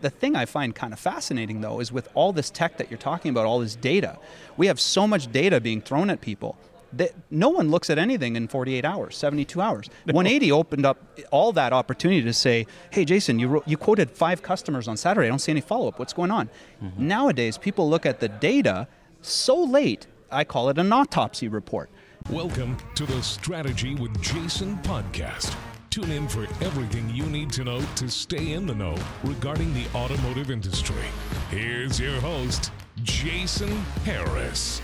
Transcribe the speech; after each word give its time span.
The 0.00 0.10
thing 0.10 0.36
I 0.36 0.44
find 0.44 0.76
kind 0.76 0.92
of 0.92 1.00
fascinating, 1.00 1.60
though, 1.60 1.80
is 1.80 1.90
with 1.90 2.08
all 2.14 2.32
this 2.32 2.50
tech 2.50 2.76
that 2.76 2.88
you're 2.88 2.98
talking 2.98 3.30
about, 3.30 3.46
all 3.46 3.58
this 3.58 3.74
data, 3.74 4.16
we 4.56 4.68
have 4.68 4.78
so 4.78 5.08
much 5.08 5.32
data 5.32 5.60
being 5.60 5.80
thrown 5.80 6.08
at 6.08 6.20
people 6.20 6.56
that 6.92 7.10
no 7.32 7.48
one 7.48 7.68
looks 7.68 7.90
at 7.90 7.98
anything 7.98 8.36
in 8.36 8.46
48 8.46 8.84
hours, 8.84 9.16
72 9.16 9.60
hours. 9.60 9.90
180 10.04 10.52
opened 10.52 10.86
up 10.86 11.18
all 11.32 11.50
that 11.50 11.72
opportunity 11.72 12.22
to 12.22 12.32
say, 12.32 12.64
hey, 12.90 13.04
Jason, 13.04 13.40
you, 13.40 13.48
wrote, 13.48 13.66
you 13.66 13.76
quoted 13.76 14.08
five 14.08 14.40
customers 14.40 14.86
on 14.86 14.96
Saturday. 14.96 15.26
I 15.26 15.30
don't 15.30 15.40
see 15.40 15.50
any 15.50 15.60
follow 15.60 15.88
up. 15.88 15.98
What's 15.98 16.12
going 16.12 16.30
on? 16.30 16.48
Mm-hmm. 16.80 17.08
Nowadays, 17.08 17.58
people 17.58 17.90
look 17.90 18.06
at 18.06 18.20
the 18.20 18.28
data 18.28 18.86
so 19.20 19.60
late, 19.60 20.06
I 20.30 20.44
call 20.44 20.68
it 20.68 20.78
an 20.78 20.92
autopsy 20.92 21.48
report. 21.48 21.90
Welcome 22.30 22.76
to 22.94 23.04
the 23.04 23.20
Strategy 23.20 23.96
with 23.96 24.22
Jason 24.22 24.76
podcast 24.84 25.56
Tune 26.00 26.12
in 26.12 26.28
for 26.28 26.44
everything 26.64 27.10
you 27.10 27.24
need 27.24 27.50
to 27.50 27.64
know 27.64 27.80
to 27.96 28.08
stay 28.08 28.52
in 28.52 28.66
the 28.66 28.74
know 28.74 28.94
regarding 29.24 29.74
the 29.74 29.84
automotive 29.96 30.48
industry. 30.48 30.94
Here's 31.50 31.98
your 31.98 32.20
host, 32.20 32.70
Jason 33.02 33.76
Harris. 34.04 34.80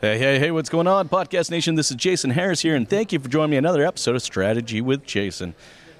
Hey, 0.00 0.16
hey, 0.16 0.38
hey, 0.38 0.50
what's 0.50 0.70
going 0.70 0.86
on, 0.86 1.10
Podcast 1.10 1.50
Nation? 1.50 1.74
This 1.74 1.90
is 1.90 1.98
Jason 1.98 2.30
Harris 2.30 2.62
here, 2.62 2.74
and 2.74 2.88
thank 2.88 3.12
you 3.12 3.18
for 3.18 3.28
joining 3.28 3.50
me 3.50 3.56
another 3.58 3.84
episode 3.84 4.16
of 4.16 4.22
Strategy 4.22 4.80
with 4.80 5.04
Jason. 5.04 5.54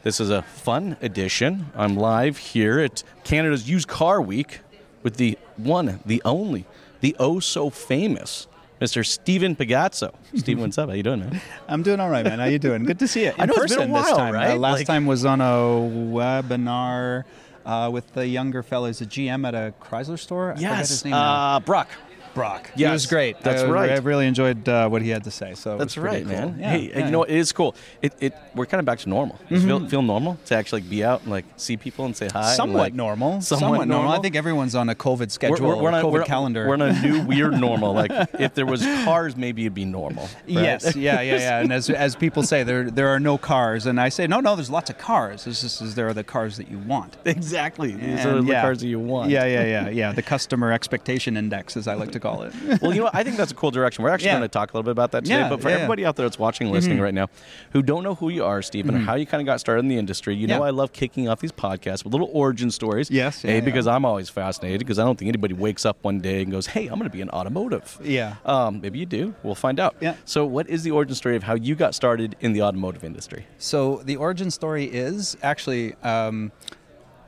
This 0.05 0.21
is 0.21 0.31
a 0.31 0.41
fun 0.41 0.97
edition. 1.03 1.67
I'm 1.75 1.97
live 1.99 2.39
here 2.39 2.81
at 2.81 3.03
Canada's 3.25 3.69
Used 3.69 3.89
Car 3.89 4.23
Week 4.23 4.61
with 5.03 5.19
the 5.19 5.37
one, 5.59 6.01
the 6.07 6.23
only, 6.25 6.65
the 7.03 7.15
oh 7.19 7.41
so 7.41 7.69
famous 7.69 8.47
Mr. 8.85 9.05
Stephen 9.07 9.57
Pigozzo. 9.57 10.13
Stephen, 10.35 10.63
what's 10.63 10.77
up? 10.77 10.91
How 10.91 10.95
you 10.95 11.03
doing, 11.03 11.21
man? 11.21 11.41
I'm 11.69 11.83
doing 11.83 12.01
all 12.01 12.11
right, 12.11 12.23
man. 12.25 12.39
How 12.39 12.45
you 12.45 12.59
doing? 12.59 12.85
Good 12.85 12.99
to 12.99 13.09
see 13.09 13.25
you 13.25 13.31
in 13.31 13.35
I 13.41 13.47
know 13.47 13.55
person 13.55 13.65
it's 13.65 13.77
been 13.77 13.91
a 13.91 13.93
while, 13.93 14.03
this 14.05 14.17
time. 14.17 14.35
right? 14.35 14.51
Uh, 14.51 14.57
last 14.57 14.79
Like- 14.81 14.87
time 14.87 15.07
was 15.07 15.25
on 15.25 15.41
a 15.41 15.45
webinar 15.45 17.25
uh, 17.65 17.89
with 17.91 18.13
the 18.13 18.27
younger 18.27 18.63
fellows, 18.63 19.01
a 19.01 19.07
GM 19.07 19.47
at 19.49 19.55
a 19.55 19.73
Chrysler 19.81 20.19
store. 20.19 20.53
I 20.53 20.57
forget 20.57 20.79
his 20.81 21.05
name 21.05 21.15
uh, 21.15 21.61
Brock. 21.61 21.89
Brock. 22.35 22.71
yes, 22.77 22.89
It 22.89 22.93
was 22.93 23.07
great. 23.07 23.41
that's 23.41 23.63
I, 23.63 23.67
right. 23.69 23.91
I 23.91 23.97
really 23.99 24.27
enjoyed 24.27 24.69
uh, 24.69 24.89
what 24.89 25.03
he 25.03 25.11
had 25.11 25.25
to 25.25 25.31
say. 25.31 25.55
So 25.55 25.79
That's 25.79 25.97
was 25.97 26.05
right, 26.05 26.23
cool. 26.25 26.33
man. 26.33 26.57
Yeah, 26.59 26.71
hey, 26.71 26.89
yeah, 26.91 27.05
you 27.07 27.11
know 27.11 27.21
what? 27.21 27.31
It 27.31 27.37
is 27.37 27.53
cool. 27.53 27.75
It, 28.03 28.13
it 28.21 28.35
we're 28.55 28.67
kind 28.67 28.81
of 28.81 28.85
back 28.85 28.99
to 29.01 29.09
normal. 29.09 29.39
Does 29.49 29.63
it 29.65 29.67
Feel, 29.67 29.89
feel 29.89 30.03
normal 30.03 30.39
to 30.47 30.55
actually 30.57 30.83
be 30.83 31.05
out 31.05 31.23
and 31.23 31.31
like 31.31 31.45
see 31.57 31.77
people 31.77 32.05
and 32.05 32.17
say 32.17 32.29
hi. 32.33 32.55
Somewhat 32.55 32.79
like, 32.79 32.95
normal. 32.95 33.41
Somewhat, 33.41 33.87
normal. 33.89 34.13
I 34.13 34.19
think 34.21 34.37
everyone's 34.37 34.75
on 34.75 34.89
a 34.89 34.95
COVID 34.95 35.19
we're, 35.21 35.29
schedule, 35.29 35.67
we're, 35.69 35.77
we're, 35.77 35.91
or 35.91 35.93
on, 35.93 36.05
COVID 36.05 36.13
we're, 36.13 36.25
calendar. 36.25 36.67
we're 36.69 36.75
on 36.75 36.83
a 36.83 37.01
new 37.03 37.23
weird 37.27 37.53
normal. 37.61 37.93
Like 37.95 38.11
if 38.39 38.55
there 38.55 38.67
was 38.67 38.83
cars, 39.05 39.37
maybe 39.37 39.63
it'd 39.63 39.75
be 39.75 39.85
normal. 39.85 40.25
right? 40.25 40.31
Yes, 40.47 40.97
yeah, 40.97 41.21
yeah, 41.21 41.37
yeah. 41.37 41.61
And 41.61 41.73
as, 41.73 41.89
as 41.91 42.17
people 42.17 42.43
say, 42.43 42.63
there 42.65 42.91
there 42.91 43.09
are 43.09 43.21
no 43.21 43.39
cars, 43.39 43.87
and 43.87 44.01
I 44.01 44.09
say, 44.09 44.27
no, 44.27 44.41
no, 44.41 44.57
there's 44.57 44.71
lots 44.71 44.91
of 44.91 44.99
cars. 44.99 45.47
It's 45.47 45.61
just 45.61 45.81
is 45.83 45.95
there 45.95 46.09
are 46.09 46.15
the 46.15 46.25
cars 46.25 46.57
that 46.57 46.69
you 46.71 46.79
want. 46.79 47.17
exactly. 47.25 47.93
These 47.93 48.21
And, 48.21 48.31
are 48.31 48.43
the 48.43 48.49
yeah. 48.53 48.63
cars 48.63 48.81
that 48.81 48.89
you 48.89 48.99
want. 48.99 49.31
Yeah, 49.31 49.45
yeah, 49.45 49.65
yeah, 49.65 49.89
yeah. 49.89 50.13
The 50.13 50.23
customer 50.23 50.73
expectation 50.73 51.37
index, 51.37 51.77
as 51.77 51.87
I 51.89 51.95
like 51.95 52.11
to 52.13 52.19
call 52.25 52.43
it. 52.43 52.53
well, 52.83 52.93
you 52.93 52.99
know, 52.99 53.05
what? 53.05 53.15
I 53.15 53.23
think 53.23 53.37
that's 53.37 53.53
a 53.53 53.55
cool 53.55 53.71
direction. 53.71 54.03
We're 54.03 54.11
actually 54.11 54.29
Yeah. 54.29 54.39
going 54.39 54.43
to 54.43 54.49
talk 54.49 54.73
a 54.73 54.77
little 54.77 54.83
bit 54.85 54.93
about 54.93 55.13
that 55.13 55.25
today. 55.25 55.37
Yeah, 55.41 55.49
but 55.49 55.61
for 55.61 55.69
yeah, 55.69 55.75
yeah. 55.77 55.83
everybody 55.83 56.05
out 56.07 56.17
there 56.17 56.27
that's 56.27 56.39
watching, 56.39 56.67
and 56.67 56.75
listening 56.75 57.01
right 57.01 57.13
now, 57.15 57.29
who 57.73 57.83
don't 57.83 58.03
know 58.03 58.15
who 58.15 58.29
you 58.31 58.45
are, 58.45 58.63
Stephen, 58.63 58.95
or 58.95 58.99
how 58.99 59.15
you 59.15 59.27
kind 59.27 59.41
of 59.43 59.47
got 59.47 59.61
started 59.61 59.81
in 59.81 59.89
the 59.89 59.99
industry, 59.99 60.35
you 60.35 60.47
know, 60.47 60.59
Yeah. 60.59 60.65
I 60.69 60.71
love 60.71 60.93
kicking 60.93 61.29
off 61.29 61.41
these 61.41 61.53
podcasts 61.53 62.03
with 62.05 62.13
little 62.13 62.31
origin 62.33 62.71
stories. 62.71 63.11
Yes, 63.11 63.45
A, 63.45 63.49
yeah, 63.49 63.55
yeah. 63.57 63.61
because 63.61 63.87
I'm 63.87 64.05
always 64.05 64.29
fascinated 64.31 64.79
because 64.81 64.99
I 64.99 65.05
don't 65.05 65.19
think 65.19 65.29
anybody 65.29 65.55
wakes 65.55 65.85
up 65.85 65.99
one 66.03 66.21
day 66.21 66.43
and 66.43 66.51
goes, 66.51 66.67
"Hey, 66.69 66.87
I'm 66.87 66.99
going 66.99 67.11
to 67.11 67.17
be 67.17 67.21
an 67.21 67.31
automotive." 67.31 67.99
Yeah. 68.03 68.37
Um, 68.47 68.81
maybe 68.81 68.99
you 68.99 69.07
do. 69.07 69.35
We'll 69.43 69.55
find 69.55 69.79
out. 69.79 69.97
Yeah. 70.01 70.15
So, 70.25 70.45
what 70.47 70.69
is 70.69 70.83
the 70.83 70.91
origin 70.93 71.15
story 71.15 71.37
of 71.37 71.43
how 71.43 71.55
you 71.55 71.75
got 71.75 71.95
started 71.95 72.37
in 72.41 72.53
the 72.55 72.63
automotive 72.63 73.05
industry? 73.05 73.47
So 73.59 74.03
the 74.05 74.17
origin 74.17 74.51
story 74.51 74.85
is 74.85 75.37
actually 75.43 75.95
um, 76.03 76.53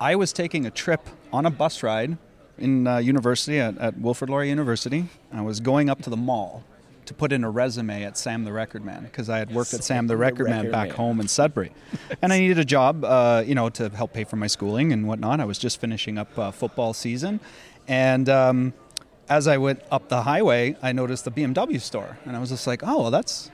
I 0.01 0.15
was 0.17 0.33
taking 0.33 0.67
a 0.67 0.71
trip 0.71 1.01
on 1.33 1.45
a 1.47 1.51
bus 1.51 1.83
ride 1.83 2.17
in 2.59 2.87
uh, 2.87 2.99
university 2.99 3.59
at, 3.59 3.77
at 3.79 3.99
Wilfrid 3.99 4.31
Laurier 4.31 4.49
University. 4.49 5.09
I 5.33 5.43
was 5.43 5.61
going 5.61 5.91
up 5.91 6.03
to 6.03 6.11
the 6.11 6.17
mall 6.17 6.65
to 7.07 7.15
put 7.15 7.33
in 7.33 7.45
a 7.45 7.51
resume 7.51 8.03
at 8.03 8.19
Sam 8.19 8.45
the 8.45 8.53
Record 8.53 8.85
Man 8.85 9.05
because 9.05 9.31
I 9.31 9.39
had 9.39 9.53
worked 9.53 9.73
at 9.75 9.85
Sam 9.85 10.07
the 10.07 10.17
Record 10.17 10.49
Man 10.49 10.67
Record 10.67 10.73
back 10.73 10.89
Man. 10.89 10.97
home 10.97 11.21
in 11.21 11.29
Sudbury, 11.29 11.73
and 12.23 12.33
I 12.33 12.39
needed 12.39 12.59
a 12.59 12.65
job, 12.65 13.05
uh, 13.05 13.43
you 13.47 13.55
know, 13.55 13.69
to 13.71 13.89
help 13.91 14.13
pay 14.13 14.25
for 14.25 14.37
my 14.37 14.47
schooling 14.47 14.93
and 14.93 15.07
whatnot. 15.07 15.41
I 15.41 15.45
was 15.45 15.59
just 15.59 15.81
finishing 15.81 16.19
up 16.19 16.37
uh, 16.39 16.51
football 16.51 16.93
season, 16.93 17.41
and. 17.89 18.29
Um, 18.29 18.73
as 19.29 19.49
I 19.49 19.59
went 19.59 19.83
up 19.91 20.09
the 20.09 20.23
highway, 20.23 20.77
I 20.83 20.93
noticed 20.93 21.25
the 21.25 21.33
BMW 21.33 21.81
store, 21.81 22.17
and 22.25 22.37
I 22.37 22.39
was 22.39 22.51
just 22.51 22.65
like, 22.65 22.83
"Oh, 22.85 23.03
well, 23.03 23.11
that's 23.11 23.51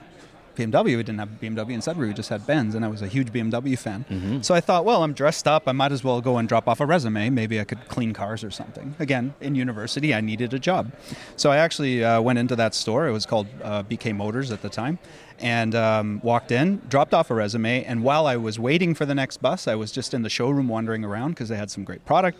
BMW. 0.55 0.85
We 0.85 1.03
didn't 1.03 1.19
have 1.19 1.29
BMW 1.41 1.71
in 1.71 1.81
Sudbury. 1.81 2.09
We 2.09 2.13
just 2.13 2.29
had 2.29 2.45
Benz, 2.45 2.75
and 2.75 2.83
I 2.85 2.87
was 2.87 3.01
a 3.01 3.07
huge 3.07 3.31
BMW 3.31 3.77
fan. 3.77 4.41
So 4.43 4.53
I 4.53 4.61
thought, 4.61 4.85
well, 4.85 5.03
I'm 5.03 5.13
dressed 5.13 5.47
up. 5.47 5.63
I 5.67 5.71
might 5.71 5.91
as 5.91 6.03
well 6.03 6.21
go 6.21 6.37
and 6.37 6.47
drop 6.47 6.67
off 6.67 6.79
a 6.79 6.85
resume. 6.85 7.29
Maybe 7.29 7.59
I 7.59 7.63
could 7.63 7.87
clean 7.87 8.13
cars 8.13 8.43
or 8.43 8.51
something. 8.51 8.95
Again, 8.99 9.33
in 9.41 9.55
university, 9.55 10.13
I 10.13 10.21
needed 10.21 10.53
a 10.53 10.59
job. 10.59 10.91
So 11.35 11.51
I 11.51 11.57
actually 11.57 12.03
uh, 12.03 12.21
went 12.21 12.39
into 12.39 12.55
that 12.55 12.75
store. 12.75 13.07
It 13.07 13.11
was 13.11 13.25
called 13.25 13.47
uh, 13.63 13.83
BK 13.83 14.15
Motors 14.15 14.51
at 14.51 14.61
the 14.61 14.69
time. 14.69 14.99
And 15.39 15.73
um, 15.75 16.21
walked 16.23 16.51
in, 16.51 16.81
dropped 16.87 17.13
off 17.13 17.29
a 17.31 17.33
resume, 17.33 17.83
and 17.83 18.03
while 18.03 18.27
I 18.27 18.37
was 18.37 18.59
waiting 18.59 18.93
for 18.93 19.05
the 19.05 19.15
next 19.15 19.37
bus, 19.41 19.67
I 19.67 19.75
was 19.75 19.91
just 19.91 20.13
in 20.13 20.21
the 20.21 20.29
showroom 20.29 20.67
wandering 20.69 21.03
around 21.03 21.31
because 21.31 21.49
they 21.49 21.57
had 21.57 21.69
some 21.71 21.83
great 21.83 22.05
product. 22.05 22.39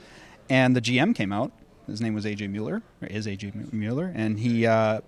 And 0.49 0.75
the 0.75 0.79
GM 0.81 1.13
came 1.15 1.33
out. 1.33 1.51
His 1.87 1.99
name 2.01 2.13
was 2.13 2.23
AJ 2.23 2.49
Mueller, 2.51 2.81
or 3.01 3.07
is 3.07 3.27
AJ 3.27 3.73
Mueller, 3.73 4.11
and 4.15 4.39
he 4.39 4.65
uh, 4.65 5.01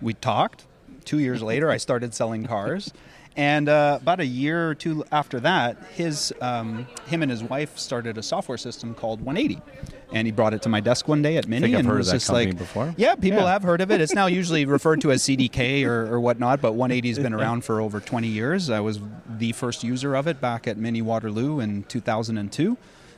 we 0.00 0.14
talked. 0.14 0.66
Two 1.04 1.18
years 1.18 1.42
later, 1.42 1.70
I 1.70 1.76
started 1.76 2.14
selling 2.14 2.46
cars, 2.46 2.92
and 3.36 3.68
uh, 3.68 3.98
about 4.00 4.20
a 4.20 4.26
year 4.26 4.68
or 4.70 4.74
two 4.74 5.04
after 5.10 5.40
that, 5.40 5.76
his 5.94 6.32
um, 6.40 6.86
him 7.06 7.22
and 7.22 7.30
his 7.30 7.42
wife 7.42 7.78
started 7.78 8.18
a 8.18 8.22
software 8.22 8.58
system 8.58 8.94
called 8.94 9.20
180, 9.24 9.60
and 10.12 10.26
he 10.26 10.32
brought 10.32 10.52
it 10.54 10.62
to 10.62 10.68
my 10.68 10.80
desk 10.80 11.08
one 11.08 11.22
day 11.22 11.36
at 11.38 11.48
Mini, 11.48 11.74
and 11.74 11.88
was 11.88 12.10
just 12.10 12.28
like, 12.30 12.56
before. 12.58 12.94
yeah, 12.98 13.14
people 13.14 13.40
Yeah. 13.40 13.52
have 13.52 13.62
heard 13.62 13.80
of 13.80 13.90
it. 13.90 14.00
It's 14.00 14.14
now 14.14 14.26
usually 14.26 14.64
referred 14.66 15.00
to 15.02 15.12
as 15.12 15.22
CDK 15.22 15.84
or, 15.86 16.12
or 16.12 16.20
whatnot, 16.20 16.60
but 16.60 16.72
180 16.72 17.08
has 17.08 17.18
been 17.18 17.32
around 17.34 17.64
for 17.64 17.80
over 17.80 18.00
20 18.00 18.28
years. 18.28 18.68
I 18.70 18.80
was 18.80 19.00
the 19.28 19.52
first 19.52 19.82
user 19.82 20.14
of 20.14 20.26
it 20.26 20.40
back 20.40 20.66
at 20.68 20.76
Mini 20.76 21.00
Waterloo 21.02 21.58
in 21.60 21.84
2002 21.84 22.76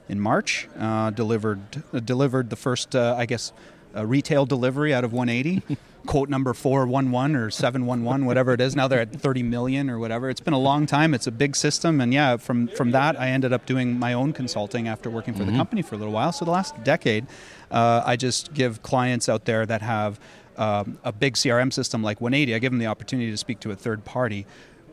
in 0.08 0.20
March. 0.20 0.68
Uh, 0.78 1.10
delivered 1.10 1.82
uh, 1.92 1.98
delivered 2.00 2.50
the 2.50 2.56
first, 2.56 2.94
uh, 2.94 3.16
I 3.18 3.26
guess, 3.26 3.52
uh, 3.96 4.06
retail 4.06 4.46
delivery 4.46 4.92
out 4.94 5.02
of 5.04 5.12
180. 5.12 5.76
Quote 6.06 6.28
number 6.28 6.52
411 6.52 7.34
or 7.36 7.50
711, 7.50 8.26
whatever 8.26 8.52
it 8.52 8.60
is. 8.60 8.76
Now 8.76 8.88
they're 8.88 9.00
at 9.00 9.12
30 9.12 9.42
million 9.42 9.88
or 9.88 9.98
whatever. 9.98 10.28
It's 10.28 10.40
been 10.40 10.54
a 10.54 10.58
long 10.58 10.86
time. 10.86 11.14
It's 11.14 11.26
a 11.26 11.32
big 11.32 11.56
system. 11.56 12.00
And 12.00 12.12
yeah, 12.12 12.36
from, 12.36 12.68
from 12.68 12.90
that, 12.90 13.18
I 13.18 13.28
ended 13.28 13.52
up 13.52 13.66
doing 13.66 13.98
my 13.98 14.12
own 14.12 14.32
consulting 14.32 14.86
after 14.86 15.08
working 15.08 15.34
for 15.34 15.44
the 15.44 15.52
company 15.52 15.82
for 15.82 15.94
a 15.94 15.98
little 15.98 16.12
while. 16.12 16.32
So 16.32 16.44
the 16.44 16.50
last 16.50 16.82
decade, 16.84 17.26
uh, 17.70 18.02
I 18.04 18.16
just 18.16 18.52
give 18.52 18.82
clients 18.82 19.28
out 19.28 19.46
there 19.46 19.64
that 19.66 19.82
have 19.82 20.20
um, 20.56 20.98
a 21.04 21.12
big 21.12 21.34
CRM 21.34 21.72
system 21.72 22.02
like 22.02 22.20
180, 22.20 22.54
I 22.54 22.58
give 22.58 22.72
them 22.72 22.78
the 22.78 22.86
opportunity 22.86 23.30
to 23.30 23.36
speak 23.36 23.60
to 23.60 23.70
a 23.70 23.76
third 23.76 24.04
party 24.04 24.46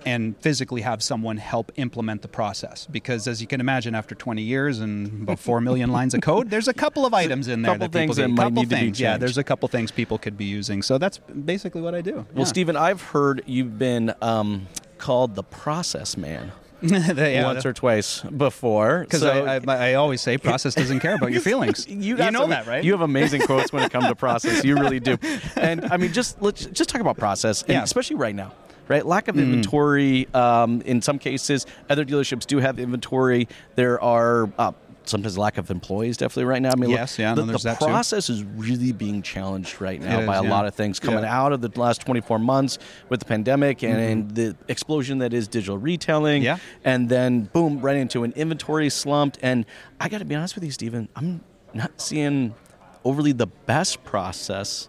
and 0.06 0.36
physically 0.38 0.82
have 0.82 1.02
someone 1.04 1.38
help 1.38 1.72
implement 1.76 2.22
the 2.22 2.28
process. 2.28 2.88
Because 2.90 3.28
as 3.28 3.42
you 3.42 3.48
can 3.48 3.60
imagine, 3.60 3.96
after 3.96 4.16
20 4.16 4.42
years 4.42 4.80
and 4.80 5.24
about 5.24 5.40
4 5.40 5.62
million 5.62 5.92
lines 5.98 6.14
of 6.14 6.22
code, 6.22 6.50
there's 6.50 6.68
a 6.68 6.74
couple 6.74 7.06
of 7.06 7.14
items 7.14 7.48
in 7.48 7.62
there 7.62 7.74
Couple 7.74 7.88
that 7.88 7.92
people 7.92 8.16
things 8.16 8.18
that 8.18 8.28
might 8.30 8.44
couple 8.44 8.64
need 8.64 8.70
to 8.70 8.76
be 8.76 8.82
things. 8.82 9.00
Yeah, 9.00 9.18
there's 9.18 9.38
a 9.38 9.44
couple 9.44 9.68
things 9.70 9.92
people 9.92 10.18
could 10.18 10.38
be 10.38 10.46
using. 10.46 10.82
So 10.82 10.98
that's 10.98 11.18
basically 11.20 11.82
what 11.82 11.96
I 11.96 12.02
do. 12.02 12.26
Well, 12.34 12.46
Stephen, 12.46 12.76
I've 12.76 13.02
heard 13.02 13.44
you've 13.46 13.78
been 13.78 14.14
um, 14.22 14.68
called 14.98 15.36
the 15.36 15.44
process 15.44 16.18
man 16.18 16.52
yeah, 16.82 17.44
once 17.46 17.64
or 17.64 17.74
twice 17.74 18.22
before. 18.22 19.02
because 19.02 19.20
So- 19.22 19.46
I, 19.46 19.60
I, 19.68 19.92
I 19.92 19.94
always 19.94 20.20
say 20.22 20.38
process 20.40 20.74
doesn't 20.74 21.00
care 21.00 21.14
about 21.16 21.32
your 21.32 21.42
feelings. 21.52 21.88
You, 21.88 22.18
got 22.18 22.34
know 22.34 22.42
some- 22.42 22.50
that, 22.50 22.66
right? 22.66 22.84
You 22.84 22.92
have 22.94 23.02
amazing 23.02 23.42
quotes 23.42 23.72
when 23.72 23.84
it 23.84 23.92
comes 23.92 24.08
to 24.08 24.16
process. 24.16 24.64
You 24.64 24.76
really 24.78 25.00
do. 25.00 25.18
And 25.56 25.86
I 25.86 25.98
mean, 25.98 26.12
just 26.12 26.42
let's 26.42 26.66
just 26.66 26.90
talk 26.90 27.00
about 27.02 27.18
process, 27.18 27.62
and 27.62 27.72
Yeah. 27.74 27.84
Especially 27.84 28.16
right 28.16 28.34
now. 28.36 28.54
Right, 28.92 29.06
lack 29.06 29.30
of 29.30 29.40
inventory. 29.40 30.28
Um, 30.34 30.82
in 30.82 31.02
some 31.02 31.18
cases, 31.18 31.66
other 31.90 32.04
dealerships 32.04 32.46
do 32.46 32.58
have 32.58 32.78
inventory. 32.78 33.48
There 33.76 34.02
are 34.02 34.52
uh, 34.58 34.74
sometimes 35.06 35.38
lack 35.38 35.58
of 35.58 35.72
employees. 35.72 36.18
Definitely 36.18 36.44
right 36.46 36.62
now. 36.62 36.72
I 36.72 36.76
mean, 36.76 36.90
look, 36.90 37.00
Yes, 37.00 37.18
yeah, 37.18 37.34
the, 37.34 37.42
no, 37.42 37.48
there's 37.48 37.64
the 37.64 37.70
that 37.70 37.80
too. 37.80 37.86
process 37.86 38.30
is 38.30 38.44
really 38.44 38.92
being 38.92 39.22
challenged 39.22 39.80
right 39.80 40.02
now 40.02 40.20
It 40.20 40.26
by 40.28 40.36
is, 40.36 40.42
a 40.42 40.44
yeah. 40.44 40.50
lot 40.50 40.68
of 40.68 40.76
things 40.76 41.00
coming 41.00 41.24
Yeah. 41.24 41.42
out 41.42 41.54
of 41.54 41.62
the 41.62 41.72
last 41.80 42.02
24 42.02 42.38
months 42.40 42.80
with 43.08 43.22
the 43.22 43.26
pandemic 43.26 43.82
and, 43.82 43.98
and 43.98 44.32
the 44.36 44.58
explosion 44.68 45.20
that 45.20 45.34
is 45.34 45.48
digital 45.48 45.78
retailing. 45.78 46.42
Mm-hmm. 46.42 46.46
Yeah. 46.46 46.58
and 46.84 47.08
then 47.08 47.44
boom, 47.46 47.80
right 47.80 47.96
into 47.96 48.26
an 48.26 48.34
inventory 48.36 48.90
slumped. 48.90 49.40
And 49.42 49.66
I 50.02 50.10
got 50.10 50.18
to 50.18 50.26
be 50.26 50.36
honest 50.36 50.56
with 50.56 50.66
you, 50.66 50.72
Stephen, 50.72 51.08
I'm 51.16 51.40
not 51.74 52.02
seeing 52.02 52.54
overly 53.04 53.32
the 53.32 53.48
best 53.48 54.04
process 54.04 54.88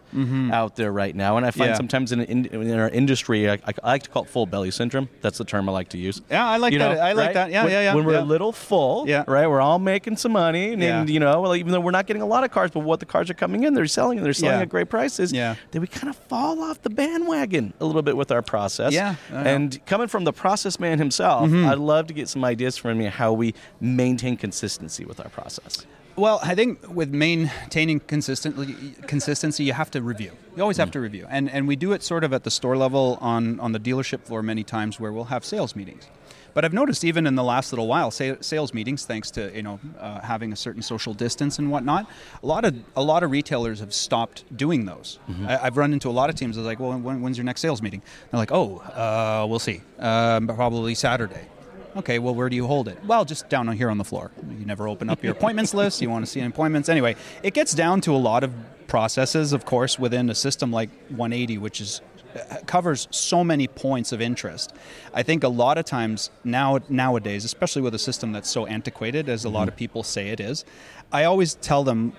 out 0.52 0.76
there 0.76 0.92
right 0.92 1.16
now. 1.16 1.38
And 1.38 1.46
I 1.46 1.50
find 1.50 1.70
Yeah. 1.70 1.74
sometimes 1.76 2.12
in, 2.12 2.20
in, 2.20 2.44
in 2.46 2.78
our 2.78 2.90
industry, 2.90 3.48
I, 3.50 3.54
I 3.66 3.72
like 3.82 4.02
to 4.02 4.10
call 4.10 4.24
it 4.24 4.28
full 4.28 4.44
belly 4.44 4.70
syndrome. 4.70 5.08
That's 5.22 5.38
the 5.38 5.44
term 5.46 5.66
I 5.68 5.72
like 5.72 5.88
to 5.90 5.98
use. 5.98 6.20
Yeah, 6.30 6.46
I 6.46 6.58
like 6.58 6.74
You 6.74 6.78
that. 6.80 6.94
know, 6.96 7.00
I 7.00 7.12
like 7.14 7.26
right? 7.28 7.34
that. 7.34 7.50
Yeah, 7.50 7.62
when, 7.64 7.72
yeah, 7.72 7.80
yeah. 7.82 7.94
When 7.94 8.04
we're 8.04 8.12
yeah. 8.14 8.20
a 8.20 8.24
little 8.24 8.52
full, 8.52 9.08
Yeah. 9.08 9.24
right? 9.26 9.46
We're 9.46 9.62
all 9.62 9.78
making 9.78 10.18
some 10.18 10.32
money, 10.32 10.74
and, 10.74 10.82
and, 10.82 11.08
you 11.08 11.20
know, 11.20 11.40
well, 11.40 11.56
even 11.56 11.72
though 11.72 11.80
we're 11.80 11.90
not 11.92 12.06
getting 12.06 12.20
a 12.20 12.26
lot 12.26 12.44
of 12.44 12.50
cars, 12.50 12.70
but 12.70 12.80
what 12.80 13.00
the 13.00 13.06
cars 13.06 13.30
are 13.30 13.34
coming 13.34 13.64
in, 13.64 13.72
they're 13.72 13.86
selling, 13.86 14.18
and 14.18 14.26
they're 14.26 14.34
selling 14.34 14.60
at 14.60 14.68
great 14.68 14.90
prices. 14.90 15.32
Yeah. 15.32 15.54
Then 15.70 15.80
we 15.80 15.86
kind 15.88 16.10
of 16.10 16.16
fall 16.16 16.62
off 16.62 16.82
the 16.82 16.90
bandwagon 16.90 17.72
a 17.80 17.86
little 17.86 18.02
bit 18.02 18.16
with 18.16 18.30
our 18.30 18.42
process. 18.42 18.92
Yeah. 18.92 19.14
And 19.32 19.84
coming 19.86 20.08
from 20.08 20.24
the 20.24 20.32
process 20.32 20.78
man 20.78 20.98
himself, 20.98 21.48
Mm-hmm. 21.48 21.68
I'd 21.68 21.78
love 21.78 22.06
to 22.08 22.14
get 22.14 22.28
some 22.28 22.44
ideas 22.44 22.76
from 22.76 23.00
you 23.00 23.08
how 23.08 23.32
we 23.32 23.54
maintain 23.80 24.36
consistency 24.36 25.04
with 25.04 25.18
our 25.20 25.28
process. 25.30 25.86
Well, 26.14 26.40
I 26.42 26.54
think 26.54 26.94
with 26.94 27.10
maintaining 27.10 28.00
consistently 28.00 28.94
consistency, 29.06 29.64
you 29.64 29.72
have 29.72 29.90
to 29.92 30.02
review. 30.02 30.32
You 30.54 30.62
always 30.62 30.76
have 30.76 30.90
to 30.90 31.00
review, 31.00 31.26
and 31.30 31.48
and 31.50 31.66
we 31.66 31.74
do 31.74 31.92
it 31.92 32.02
sort 32.02 32.22
of 32.22 32.34
at 32.34 32.44
the 32.44 32.50
store 32.50 32.76
level 32.76 33.16
on 33.20 33.58
on 33.60 33.72
the 33.72 33.80
dealership 33.80 34.20
floor 34.20 34.42
many 34.42 34.62
times 34.62 35.00
where 35.00 35.10
we'll 35.10 35.24
have 35.24 35.44
sales 35.44 35.74
meetings. 35.74 36.06
But 36.54 36.66
I've 36.66 36.74
noticed 36.74 37.02
even 37.02 37.26
in 37.26 37.34
the 37.34 37.42
last 37.42 37.72
little 37.72 37.86
while, 37.86 38.10
sa- 38.10 38.34
sales 38.42 38.74
meetings, 38.74 39.06
thanks 39.06 39.30
to 39.32 39.50
you 39.56 39.62
know 39.62 39.80
uh, 39.98 40.20
having 40.20 40.52
a 40.52 40.56
certain 40.56 40.82
social 40.82 41.14
distance 41.14 41.58
and 41.58 41.70
whatnot, 41.70 42.06
a 42.42 42.46
lot 42.46 42.66
of 42.66 42.74
a 42.94 43.02
lot 43.02 43.22
of 43.22 43.30
retailers 43.30 43.80
have 43.80 43.94
stopped 43.94 44.44
doing 44.54 44.84
those. 44.84 45.18
I, 45.48 45.66
I've 45.66 45.78
run 45.78 45.94
into 45.94 46.10
a 46.10 46.12
lot 46.20 46.28
of 46.28 46.36
teams. 46.36 46.58
Was 46.58 46.66
like, 46.66 46.78
"Well, 46.78 46.92
when, 46.98 47.22
when's 47.22 47.38
your 47.38 47.44
next 47.46 47.62
sales 47.62 47.80
meeting?" 47.80 48.02
They're 48.30 48.38
like, 48.38 48.52
"Oh, 48.52 48.78
uh, 48.80 49.46
we'll 49.48 49.58
see. 49.60 49.80
Um, 49.98 50.46
probably 50.46 50.94
Saturday." 50.94 51.46
Okay, 51.94 52.18
well, 52.18 52.34
where 52.34 52.48
do 52.48 52.56
you 52.56 52.66
hold 52.66 52.88
it? 52.88 52.98
Well, 53.04 53.24
just 53.24 53.48
down 53.48 53.68
here 53.68 53.90
on 53.90 53.98
the 53.98 54.04
floor. 54.04 54.30
You 54.48 54.64
never 54.64 54.88
open 54.88 55.10
up 55.10 55.22
your 55.22 55.32
appointments 55.32 55.74
list. 55.74 56.00
You 56.00 56.08
want 56.08 56.24
to 56.24 56.30
see 56.30 56.40
appointments. 56.40 56.88
Anyway, 56.88 57.16
it 57.42 57.54
gets 57.54 57.74
down 57.74 58.00
to 58.02 58.14
a 58.14 58.16
lot 58.16 58.44
of 58.44 58.52
processes, 58.86 59.52
of 59.52 59.64
course, 59.64 59.98
within 59.98 60.30
a 60.30 60.34
system 60.34 60.72
like 60.72 60.90
180, 61.08 61.58
which 61.58 61.80
is 61.80 62.00
uh, 62.34 62.56
covers 62.66 63.08
so 63.10 63.44
many 63.44 63.66
points 63.68 64.10
of 64.12 64.20
interest. 64.20 64.72
I 65.12 65.22
think 65.22 65.44
a 65.44 65.48
lot 65.48 65.76
of 65.76 65.84
times 65.84 66.30
now 66.44 66.78
nowadays, 66.88 67.44
especially 67.44 67.82
with 67.82 67.94
a 67.94 67.98
system 67.98 68.32
that's 68.32 68.48
so 68.48 68.66
antiquated 68.66 69.28
as 69.28 69.44
a 69.44 69.50
lot 69.50 69.68
of 69.68 69.76
people 69.76 70.02
say 70.02 70.28
it 70.28 70.40
is, 70.40 70.64
I 71.12 71.24
always 71.24 71.54
tell 71.54 71.84
them 71.84 72.14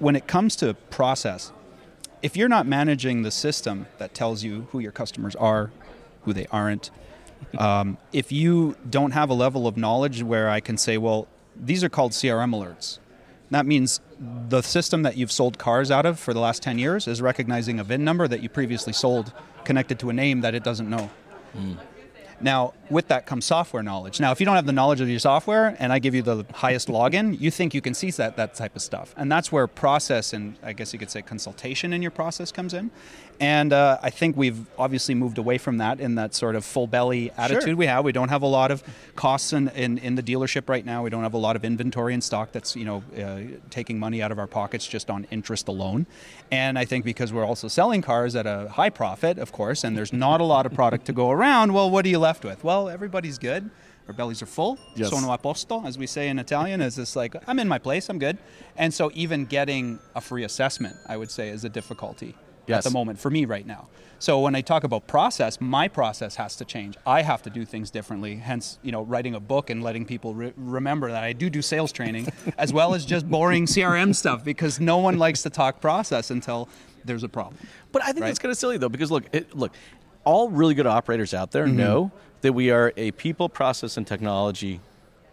when 0.00 0.16
it 0.16 0.26
comes 0.26 0.56
to 0.56 0.74
process, 0.74 1.52
if 2.22 2.36
you're 2.36 2.48
not 2.48 2.66
managing 2.66 3.22
the 3.22 3.30
system 3.30 3.86
that 3.98 4.14
tells 4.14 4.42
you 4.42 4.66
who 4.72 4.80
your 4.80 4.92
customers 4.92 5.36
are, 5.36 5.70
who 6.22 6.32
they 6.32 6.46
aren't, 6.50 6.90
um, 7.58 7.98
if 8.12 8.32
you 8.32 8.76
don't 8.88 9.12
have 9.12 9.30
a 9.30 9.34
level 9.34 9.66
of 9.66 9.76
knowledge 9.76 10.22
where 10.22 10.48
I 10.48 10.60
can 10.60 10.76
say, 10.76 10.98
well, 10.98 11.28
these 11.56 11.84
are 11.84 11.88
called 11.88 12.12
CRM 12.12 12.54
alerts. 12.54 12.98
That 13.50 13.66
means 13.66 14.00
the 14.48 14.62
system 14.62 15.02
that 15.02 15.16
you've 15.16 15.30
sold 15.30 15.58
cars 15.58 15.90
out 15.90 16.06
of 16.06 16.18
for 16.18 16.34
the 16.34 16.40
last 16.40 16.62
10 16.62 16.78
years 16.78 17.06
is 17.06 17.20
recognizing 17.22 17.78
a 17.78 17.84
VIN 17.84 18.04
number 18.04 18.26
that 18.26 18.42
you 18.42 18.48
previously 18.48 18.92
sold 18.92 19.32
connected 19.64 19.98
to 20.00 20.10
a 20.10 20.12
name 20.12 20.40
that 20.40 20.54
it 20.54 20.64
doesn't 20.64 20.88
know. 20.88 21.10
Now, 22.40 22.74
with 22.90 23.08
that 23.08 23.26
comes 23.26 23.44
software 23.44 23.82
knowledge. 23.82 24.20
Now, 24.20 24.32
if 24.32 24.40
you 24.40 24.46
don't 24.46 24.56
have 24.56 24.66
the 24.66 24.72
knowledge 24.72 25.00
of 25.00 25.08
your 25.08 25.18
software 25.18 25.76
and 25.78 25.92
I 25.92 25.98
give 25.98 26.14
you 26.14 26.22
the 26.22 26.44
highest 26.52 26.88
login, 26.88 27.40
you 27.40 27.50
think 27.50 27.74
you 27.74 27.80
can 27.80 27.94
see 27.94 28.10
that, 28.12 28.36
that 28.36 28.54
type 28.54 28.74
of 28.76 28.82
stuff. 28.82 29.14
And 29.16 29.30
that's 29.30 29.52
where 29.52 29.66
process 29.66 30.32
and 30.32 30.56
I 30.62 30.72
guess 30.72 30.92
you 30.92 30.98
could 30.98 31.10
say 31.10 31.22
consultation 31.22 31.92
in 31.92 32.02
your 32.02 32.10
process 32.10 32.50
comes 32.50 32.74
in. 32.74 32.90
And 33.40 33.72
uh, 33.72 33.98
I 34.00 34.10
think 34.10 34.36
we've 34.36 34.64
obviously 34.78 35.14
moved 35.14 35.38
away 35.38 35.58
from 35.58 35.78
that 35.78 36.00
in 36.00 36.14
that 36.14 36.34
sort 36.34 36.54
of 36.54 36.64
full 36.64 36.86
belly 36.86 37.32
attitude 37.36 37.76
we 37.76 37.86
have. 37.86 38.04
We 38.04 38.12
don't 38.12 38.28
have 38.28 38.42
a 38.42 38.46
lot 38.46 38.70
of 38.70 38.82
costs 39.16 39.52
in, 39.52 39.68
in, 39.68 39.98
in 39.98 40.14
the 40.14 40.22
dealership 40.22 40.68
right 40.68 40.84
now. 40.84 41.02
We 41.02 41.10
don't 41.10 41.22
have 41.22 41.34
a 41.34 41.38
lot 41.38 41.56
of 41.56 41.64
inventory 41.64 42.14
in 42.14 42.20
stock 42.20 42.52
that's, 42.52 42.76
you 42.76 42.84
know, 42.84 43.02
uh, 43.18 43.58
taking 43.70 43.98
money 43.98 44.22
out 44.22 44.30
of 44.30 44.38
our 44.38 44.46
pockets 44.46 44.86
just 44.86 45.10
on 45.10 45.26
interest 45.30 45.68
alone. 45.68 46.06
And 46.52 46.78
I 46.78 46.84
think 46.84 47.04
because 47.04 47.32
we're 47.32 47.44
also 47.44 47.66
selling 47.66 48.02
cars 48.02 48.36
at 48.36 48.46
a 48.46 48.68
high 48.68 48.90
profit, 48.90 49.38
of 49.38 49.50
course, 49.50 49.82
and 49.82 49.96
there's 49.96 50.12
not 50.12 50.40
a 50.40 50.44
lot 50.44 50.64
of 50.64 50.72
product 50.72 51.06
to 51.06 51.12
go 51.12 51.30
around, 51.30 51.74
well, 51.74 51.90
what 51.90 52.04
are 52.04 52.10
you 52.10 52.20
left 52.20 52.44
with? 52.44 52.62
Well, 52.62 52.88
everybody's 52.88 53.38
good. 53.38 53.68
Our 54.06 54.14
bellies 54.14 54.42
are 54.42 54.46
full. 54.46 54.78
Yes. 54.94 55.10
Sono 55.10 55.32
a 55.32 55.38
posto, 55.38 55.84
as 55.86 55.96
we 55.96 56.06
say 56.06 56.28
in 56.28 56.38
Italian, 56.38 56.82
is 56.82 56.96
just 56.96 57.16
like, 57.16 57.34
I'm 57.48 57.58
in 57.58 57.66
my 57.66 57.78
place, 57.78 58.10
I'm 58.10 58.18
good. 58.18 58.36
And 58.76 58.92
so 58.92 59.10
even 59.14 59.46
getting 59.46 59.98
a 60.14 60.20
free 60.20 60.44
assessment, 60.44 60.96
I 61.08 61.16
would 61.16 61.30
say, 61.30 61.48
is 61.48 61.64
a 61.64 61.70
difficulty 61.70 62.34
Yes. 62.66 62.78
at 62.78 62.84
the 62.84 62.90
moment 62.98 63.18
for 63.18 63.30
me 63.30 63.44
right 63.44 63.66
now. 63.66 63.88
So 64.18 64.40
when 64.40 64.54
I 64.54 64.62
talk 64.62 64.84
about 64.84 65.06
process, 65.06 65.60
my 65.60 65.86
process 65.86 66.36
has 66.36 66.56
to 66.56 66.64
change. 66.64 66.96
I 67.06 67.20
have 67.22 67.42
to 67.42 67.50
do 67.50 67.64
things 67.66 67.90
differently. 67.90 68.36
Hence, 68.36 68.78
you 68.82 68.90
know, 68.90 69.02
writing 69.02 69.34
a 69.34 69.40
book 69.40 69.68
and 69.68 69.82
letting 69.82 70.06
people 70.06 70.34
re- 70.34 70.52
remember 70.56 71.10
that 71.10 71.22
I 71.22 71.34
do 71.34 71.50
do 71.50 71.60
sales 71.60 71.92
training 71.92 72.28
as 72.58 72.72
well 72.72 72.94
as 72.94 73.04
just 73.04 73.28
boring 73.28 73.66
CRM 73.66 74.14
stuff 74.14 74.42
because 74.42 74.80
no 74.80 74.96
one 74.98 75.18
likes 75.18 75.42
to 75.42 75.50
talk 75.50 75.80
process 75.80 76.30
until 76.30 76.68
there's 77.04 77.22
a 77.22 77.28
problem. 77.28 77.56
But 77.92 78.02
I 78.02 78.06
think 78.06 78.20
Right. 78.20 78.28
that's 78.28 78.38
kind 78.38 78.50
of 78.50 78.56
silly 78.56 78.78
though, 78.78 78.88
because 78.88 79.10
look, 79.10 79.24
it, 79.34 79.54
look, 79.54 79.72
all 80.24 80.48
really 80.48 80.72
good 80.74 80.86
operators 80.86 81.34
out 81.34 81.50
there 81.50 81.66
Mm-hmm. 81.66 81.76
know 81.76 82.12
that 82.40 82.54
we 82.54 82.70
are 82.70 82.92
a 82.96 83.10
people, 83.12 83.48
process, 83.50 83.96
and 83.98 84.06
technology 84.06 84.80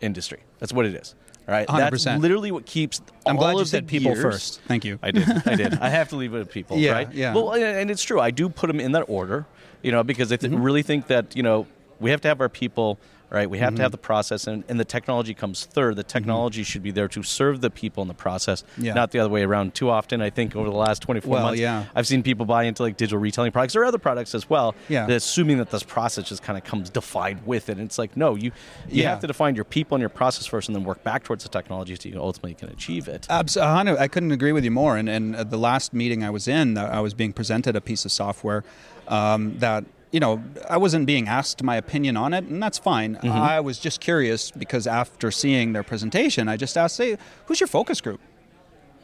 industry. 0.01 0.39
That's 0.60 0.74
what 0.74 0.86
it 0.86 0.95
is. 0.95 1.16
Right, 1.47 1.67
that's 1.67 2.05
100%. 2.05 2.19
literally 2.19 2.51
what 2.51 2.65
keeps. 2.65 3.01
I'm 3.25 3.35
glad 3.35 3.57
you 3.57 3.65
said 3.65 3.88
people 3.88 4.15
first. 4.15 4.61
Thank 4.67 4.85
you. 4.85 4.99
I 5.01 5.11
did. 5.11 5.27
I 5.47 5.55
did. 5.55 5.73
I 5.81 5.89
have 5.89 6.09
to 6.09 6.15
leave 6.15 6.33
it 6.33 6.39
at 6.39 6.49
people. 6.51 6.77
Yeah, 6.77 6.91
right. 6.91 7.13
yeah. 7.13 7.33
Well, 7.33 7.51
and- 7.53 7.63
and 7.63 7.91
it's 7.91 8.03
true. 8.03 8.19
I 8.21 8.31
do 8.31 8.47
put 8.47 8.67
them 8.67 8.79
in 8.79 8.91
that 8.93 9.05
order. 9.09 9.45
You 9.81 9.91
know, 9.91 10.03
because 10.03 10.31
I 10.31 10.38
th- 10.38 10.51
Mm-hmm. 10.51 10.61
really 10.61 10.83
think 10.83 11.07
that 11.07 11.35
you 11.35 11.41
know 11.43 11.65
we 11.99 12.11
have 12.11 12.21
to 12.21 12.27
have 12.27 12.39
our 12.41 12.49
people. 12.49 12.99
Right, 13.31 13.50
we 13.50 13.60
have 13.60 13.75
to 13.75 13.81
have 13.81 13.94
the 13.94 13.98
process, 13.98 14.45
and, 14.45 14.66
and 14.68 14.78
the 14.78 14.83
technology 14.83 15.33
comes 15.33 15.63
third. 15.63 15.95
The 15.95 16.04
technology 16.04 16.63
should 16.63 16.83
be 16.83 16.92
there 16.92 17.07
to 17.07 17.24
serve 17.24 17.62
the 17.62 17.69
people 17.69 18.01
in 18.01 18.10
the 18.10 18.13
process, 18.13 18.63
Mm-hmm. 18.63 18.83
Yeah. 18.83 18.94
not 18.94 19.12
the 19.12 19.19
other 19.19 19.30
way 19.30 19.44
around. 19.44 19.74
Too 19.74 19.89
often, 19.89 20.22
I 20.22 20.30
think 20.30 20.54
over 20.54 20.69
the 20.69 20.75
last 20.75 21.01
24 21.04 21.31
Well, 21.31 21.44
months, 21.44 21.62
yeah. 21.62 21.86
I've 21.95 22.06
seen 22.07 22.24
people 22.24 22.45
buy 22.45 22.63
into 22.66 22.83
like 22.83 22.98
digital 22.98 23.19
retailing 23.19 23.54
products 23.54 23.74
or 23.78 23.86
other 23.86 23.98
products 23.98 24.36
as 24.36 24.50
well. 24.50 24.75
Yeah. 24.89 25.07
assuming 25.07 25.60
that 25.60 25.69
this 25.72 25.81
process 25.83 26.28
just 26.28 26.44
kind 26.44 26.57
of 26.57 26.66
comes 26.66 26.89
defined 26.89 27.45
with 27.45 27.69
it. 27.69 27.78
And 27.78 27.86
it's 27.86 27.98
like, 27.98 28.18
no, 28.18 28.36
you 28.36 28.51
you 28.89 29.04
Yeah. 29.04 29.12
have 29.12 29.22
to 29.22 29.28
define 29.28 29.56
your 29.56 29.63
people 29.63 29.95
and 29.95 30.01
your 30.01 30.10
process 30.10 30.45
first, 30.45 30.68
and 30.68 30.75
then 30.75 30.83
work 30.83 31.01
back 31.06 31.24
towards 31.24 31.44
the 31.44 31.50
technology 31.50 31.95
so 31.95 32.10
you 32.10 32.19
ultimately 32.19 32.56
can 32.56 32.68
achieve 32.68 33.07
it. 33.07 33.28
Abs- 33.30 33.56
a 33.56 33.66
hundred- 33.66 33.98
I 33.98 34.10
couldn't 34.10 34.33
agree 34.33 34.51
with 34.51 34.66
you 34.66 34.72
more. 34.72 34.98
And, 34.98 35.07
and 35.07 35.36
the 35.36 35.57
last 35.57 35.94
meeting 35.94 36.22
I 36.22 36.30
was 36.31 36.50
in, 36.50 36.78
uh, 36.78 36.83
I 36.83 37.00
was 37.00 37.13
being 37.13 37.31
presented 37.31 37.78
a 37.78 37.81
piece 37.81 38.04
of 38.04 38.12
software 38.12 38.66
um, 39.07 39.57
that 39.60 39.86
you 40.11 40.19
know 40.19 40.43
I 40.69 40.77
wasn't 40.77 41.05
being 41.05 41.27
asked 41.27 41.63
my 41.63 41.75
opinion 41.75 42.17
on 42.17 42.33
it, 42.33 42.43
and 42.43 42.61
that's 42.61 42.77
fine. 42.77 43.15
Mm-hmm. 43.15 43.27
I 43.29 43.59
was 43.59 43.79
just 43.79 43.99
curious 44.01 44.51
because 44.51 44.85
after 44.87 45.31
seeing 45.31 45.73
their 45.73 45.83
presentation, 45.83 46.47
I 46.47 46.57
just 46.57 46.77
asked, 46.77 46.95
"Say, 46.95 47.17
who's 47.45 47.59
your 47.59 47.67
focus 47.67 48.01
group?" 48.01 48.19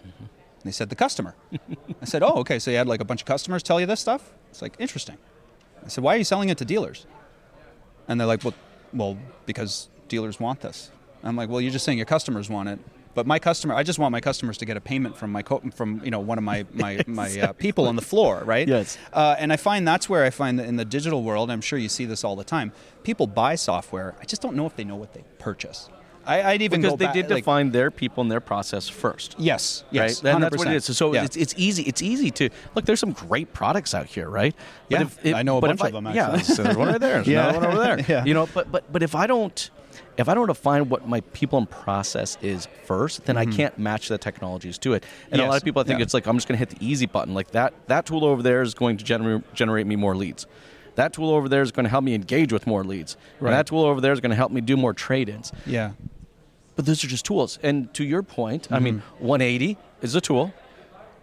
Mm-hmm. 0.05 0.25
They 0.63 0.71
said 0.71 0.89
the 0.89 0.95
customer. 0.95 1.35
I 2.01 2.05
said, 2.05 2.23
"Oh, 2.23 2.39
okay. 2.39 2.59
So 2.59 2.71
you 2.71 2.77
had 2.77 2.87
like 2.87 3.01
a 3.01 3.05
bunch 3.05 3.21
of 3.21 3.25
customers 3.25 3.63
tell 3.63 3.79
you 3.79 3.85
this 3.85 3.99
stuff?" 3.99 4.33
It's 4.49 4.61
like 4.61 4.75
interesting. 4.79 5.17
I 5.85 5.87
said, 5.87 6.03
"Why 6.03 6.15
are 6.15 6.17
you 6.17 6.25
selling 6.25 6.49
it 6.49 6.57
to 6.57 6.65
dealers?" 6.65 7.05
And 8.07 8.19
they're 8.19 8.27
like, 8.27 8.43
"Well, 8.43 8.53
well, 8.93 9.17
because 9.45 9.89
dealers 10.07 10.39
want 10.39 10.61
this." 10.61 10.91
I'm 11.23 11.35
like, 11.35 11.49
"Well, 11.49 11.61
you're 11.61 11.71
just 11.71 11.85
saying 11.85 11.97
your 11.97 12.05
customers 12.05 12.49
want 12.49 12.69
it." 12.69 12.79
But 13.17 13.25
my 13.25 13.39
customer, 13.39 13.73
I 13.73 13.81
just 13.81 13.97
want 13.97 14.11
my 14.11 14.21
customers 14.21 14.59
to 14.59 14.65
get 14.65 14.77
a 14.77 14.79
payment 14.79 15.17
from 15.17 15.31
my 15.31 15.41
co- 15.41 15.63
from 15.73 16.01
you 16.05 16.11
know 16.11 16.19
one 16.19 16.37
of 16.37 16.43
my 16.43 16.67
my, 16.71 17.01
my 17.07 17.27
uh, 17.41 17.53
people 17.53 17.87
on 17.87 17.95
the 17.95 18.01
floor, 18.03 18.43
right? 18.45 18.67
Yes. 18.67 18.95
Uh, 19.11 19.35
and 19.39 19.51
I 19.51 19.57
find 19.57 19.87
that's 19.87 20.07
where 20.07 20.23
I 20.23 20.29
find 20.29 20.59
that 20.59 20.67
in 20.67 20.75
the 20.75 20.85
digital 20.85 21.23
world, 21.23 21.49
I'm 21.49 21.61
sure 21.61 21.79
you 21.79 21.89
see 21.89 22.05
this 22.05 22.23
all 22.23 22.35
the 22.35 22.43
time. 22.43 22.71
People 23.01 23.25
buy 23.25 23.55
software. 23.55 24.13
I 24.21 24.25
just 24.25 24.43
don't 24.43 24.55
know 24.55 24.67
if 24.67 24.75
they 24.75 24.83
know 24.83 24.95
what 24.97 25.13
they 25.15 25.23
purchase. 25.39 25.89
I, 26.27 26.43
I'd 26.43 26.61
even 26.61 26.81
because 26.81 26.97
they 26.99 27.05
back, 27.05 27.13
did 27.15 27.29
like- 27.31 27.37
define 27.43 27.71
their 27.71 27.89
people 27.89 28.21
and 28.21 28.29
their 28.29 28.39
process 28.41 28.87
first. 28.87 29.35
Yes, 29.39 29.83
yes, 29.89 30.23
right? 30.23 30.35
And 30.35 30.43
that's 30.43 30.55
what 30.57 30.67
it 30.67 30.71
100%. 30.83 30.89
is. 30.89 30.95
So, 30.97 31.13
Yeah. 31.15 31.23
it's, 31.23 31.37
it's 31.37 31.55
easy. 31.57 31.83
It's 31.83 32.01
easy 32.03 32.29
to 32.31 32.49
look. 32.75 32.85
There's 32.85 32.99
some 32.99 33.13
great 33.13 33.51
products 33.53 33.95
out 33.95 34.05
here, 34.05 34.29
right? 34.29 34.53
Yeah, 34.89 35.05
I 35.33 35.41
know 35.41 35.57
a 35.57 35.61
bunch 35.61 35.79
if 35.79 35.85
I- 35.85 35.87
of 35.87 35.93
them, 35.93 36.05
Yeah, 36.13 36.31
actually. 36.33 36.43
so 36.55 36.61
there's 36.63 36.77
one 36.77 36.89
right 36.89 36.99
there. 37.01 37.23
There's 37.23 37.27
Yeah. 37.35 37.49
another 37.49 37.67
one 37.67 37.77
over 37.77 37.83
there. 37.83 38.05
Yeah. 38.13 38.25
You 38.25 38.35
know, 38.35 38.45
but 38.53 38.71
but 38.71 38.91
but 38.93 39.01
if 39.01 39.15
I 39.15 39.25
don't. 39.25 39.71
If 40.17 40.27
I 40.29 40.33
don't 40.33 40.47
define 40.47 40.89
what 40.89 41.07
my 41.07 41.21
people 41.33 41.57
and 41.59 41.69
process 41.69 42.37
is 42.41 42.67
first, 42.85 43.25
then 43.25 43.37
I 43.37 43.45
can't 43.45 43.77
match 43.77 44.07
the 44.09 44.17
technologies 44.17 44.77
to 44.79 44.93
it. 44.93 45.03
And 45.31 45.41
a 45.41 45.43
lot 45.45 45.49
Mm-hmm. 45.49 45.57
Of 45.57 45.63
people, 45.63 45.81
I 45.81 45.85
think 45.85 45.99
Yeah. 45.99 46.03
it's 46.03 46.13
like 46.13 46.27
I'm 46.27 46.35
just 46.37 46.47
going 46.47 46.57
to 46.59 46.65
hit 46.65 46.69
the 46.77 46.85
easy 46.85 47.05
button. 47.05 47.33
Like 47.33 47.51
that 47.51 47.73
that 47.87 48.05
tool 48.05 48.25
over 48.25 48.41
there 48.41 48.61
is 48.61 48.73
going 48.73 48.97
to 48.97 49.03
gener- 49.05 49.43
generate 49.53 49.87
me 49.87 49.95
more 49.95 50.15
leads. 50.15 50.45
That 50.95 51.13
tool 51.13 51.29
over 51.29 51.47
there 51.47 51.61
is 51.61 51.71
going 51.71 51.83
to 51.83 51.89
help 51.89 52.03
me 52.03 52.15
engage 52.15 52.51
with 52.51 52.65
more 52.65 52.83
leads. 52.83 53.17
Right. 53.39 53.51
That 53.51 53.67
tool 53.67 53.83
over 53.83 54.01
there 54.01 54.13
is 54.13 54.19
going 54.19 54.31
to 54.31 54.35
help 54.35 54.51
me 54.51 54.61
do 54.61 54.75
more 54.75 54.93
trade-ins. 54.93 55.51
yeah, 55.67 55.91
But 56.75 56.85
those 56.87 57.03
are 57.03 57.07
just 57.07 57.23
tools. 57.23 57.59
And 57.61 57.93
to 57.93 58.03
your 58.03 58.23
point, 58.23 58.67
I 58.71 58.79
mean, 58.79 58.99
Mm-hmm. 59.19 59.25
180 59.27 59.77
is 60.01 60.15
a 60.15 60.21
tool, 60.21 60.53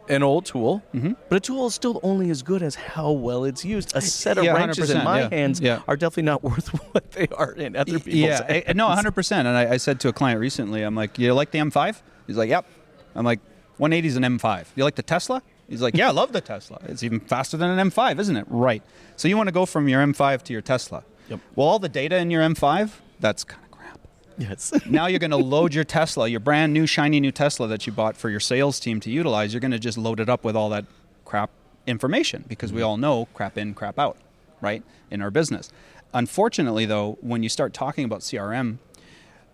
an 0.08 0.23
old 0.23 0.44
tool, 0.46 0.82
Mm-hmm. 0.94 1.12
but 1.28 1.37
a 1.37 1.40
tool 1.40 1.66
is 1.66 1.75
still 1.75 1.99
only 2.02 2.30
as 2.30 2.42
good 2.42 2.62
as 2.62 2.75
how 2.75 3.11
well 3.12 3.44
it's 3.44 3.64
used. 3.64 3.94
A 3.96 4.00
set 4.00 4.38
of 4.38 4.44
Yeah, 4.44 4.52
wrenches 4.54 4.90
in 4.90 5.02
my 5.04 5.20
yeah. 5.23 5.28
hands 5.30 5.61
Yeah. 5.61 5.80
are 5.88 5.96
definitely 5.96 6.25
not 6.25 6.42
worth 6.50 6.68
what 6.92 7.11
they 7.12 7.26
are 7.28 7.52
in 7.52 7.75
other 7.76 7.99
people's 7.99 8.14
yeah, 8.14 8.44
hands. 8.52 8.64
I- 8.68 8.73
no, 8.75 8.88
100%. 8.88 9.32
And 9.32 9.49
I, 9.49 9.73
I 9.73 9.76
said 9.78 10.00
to 10.00 10.08
a 10.08 10.12
client 10.12 10.40
recently, 10.40 10.82
I'm 10.82 10.94
like, 10.94 11.18
you 11.18 11.32
like 11.34 11.50
the 11.50 11.58
M5? 11.58 12.00
He's 12.26 12.37
like, 12.37 12.49
yep. 12.50 12.66
I'm 13.14 13.25
like, 13.25 13.40
180 13.78 14.08
is 14.08 14.16
an 14.16 14.23
M5. 14.25 14.66
You 14.76 14.84
like 14.84 14.94
the 14.96 15.02
Tesla? 15.02 15.42
He's 15.68 15.80
like, 15.82 15.96
yeah, 15.96 16.08
I 16.08 16.12
love 16.12 16.32
the 16.32 16.40
Tesla. 16.40 16.78
It's 16.87 17.02
even 17.02 17.20
faster 17.20 17.56
than 17.56 17.70
an 17.78 17.90
M5, 17.90 18.18
isn't 18.20 18.37
it? 18.37 18.46
Right. 18.49 18.82
So 19.16 19.28
you 19.28 19.37
want 19.37 19.49
to 19.49 19.52
go 19.52 19.64
from 19.66 19.88
your 19.88 20.02
M5 20.04 20.42
to 20.42 20.52
your 20.52 20.62
Tesla. 20.62 21.04
Yep. 21.30 21.40
Well, 21.56 21.66
all 21.66 21.78
the 21.78 21.88
data 21.88 22.16
in 22.18 22.30
your 22.30 22.42
M5, 22.42 22.90
that's 23.20 23.44
kind 23.44 23.62
of 23.62 23.62
crap. 23.62 23.63
Yes. 24.38 24.72
now 24.86 25.06
you're 25.06 25.18
going 25.18 25.30
to 25.30 25.36
load 25.36 25.74
your 25.74 25.84
Tesla, 25.84 26.28
your 26.28 26.40
brand 26.40 26.72
new 26.72 26.86
shiny 26.86 27.20
new 27.20 27.32
Tesla 27.32 27.66
that 27.68 27.86
you 27.86 27.92
bought 27.92 28.16
for 28.16 28.30
your 28.30 28.40
sales 28.40 28.80
team 28.80 29.00
to 29.00 29.10
utilize. 29.10 29.52
You're 29.52 29.60
going 29.60 29.70
to 29.70 29.78
just 29.78 29.98
load 29.98 30.20
it 30.20 30.28
up 30.28 30.44
with 30.44 30.56
all 30.56 30.70
that 30.70 30.84
crap 31.24 31.50
information 31.86 32.44
because 32.48 32.72
we 32.72 32.82
all 32.82 32.96
know 32.96 33.26
crap 33.34 33.58
in, 33.58 33.74
crap 33.74 33.98
out, 33.98 34.16
right, 34.60 34.82
in 35.10 35.22
our 35.22 35.30
business. 35.30 35.70
Unfortunately, 36.12 36.86
though, 36.86 37.18
when 37.20 37.42
you 37.42 37.48
start 37.48 37.72
talking 37.72 38.04
about 38.04 38.20
CRM 38.20 38.78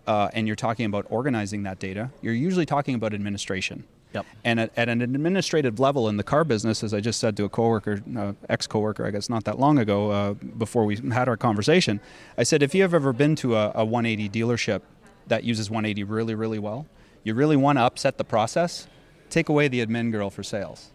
uh, 0.07 0.29
and 0.33 0.47
you're 0.47 0.55
talking 0.55 0.85
about 0.85 1.05
organizing 1.09 1.63
that 1.63 1.79
data, 1.79 2.11
you're 2.21 2.33
usually 2.33 2.65
talking 2.65 2.95
about 2.95 3.13
administration. 3.13 3.83
Yep. 4.13 4.25
And 4.43 4.59
at, 4.59 4.71
at 4.75 4.89
an 4.89 5.01
administrative 5.01 5.79
level 5.79 6.09
in 6.09 6.17
the 6.17 6.23
car 6.23 6.43
business, 6.43 6.83
as 6.83 6.93
I 6.93 6.99
just 6.99 7.19
said 7.19 7.37
to 7.37 7.45
a 7.45 7.49
coworker, 7.49 8.01
uh, 8.17 8.33
ex 8.49 8.67
coworker, 8.67 9.05
I 9.05 9.11
guess 9.11 9.29
not 9.29 9.45
that 9.45 9.59
long 9.59 9.79
ago, 9.79 10.11
uh, 10.11 10.33
before 10.33 10.85
we 10.85 10.97
had 10.97 11.29
our 11.29 11.37
conversation, 11.37 12.01
I 12.37 12.43
said, 12.43 12.61
if 12.61 12.75
you 12.75 12.81
have 12.81 12.93
ever 12.93 13.13
been 13.13 13.35
to 13.37 13.55
a, 13.55 13.71
a 13.75 13.85
180 13.85 14.29
dealership 14.29 14.81
that 15.27 15.43
uses 15.43 15.69
180 15.69 16.03
really, 16.03 16.35
really 16.35 16.59
well, 16.59 16.87
you 17.23 17.33
really 17.33 17.55
want 17.55 17.77
to 17.77 17.83
upset 17.83 18.17
the 18.17 18.23
process, 18.23 18.87
take 19.29 19.47
away 19.47 19.67
the 19.67 19.85
admin 19.85 20.11
girl 20.11 20.29
for 20.29 20.43
sales 20.43 20.91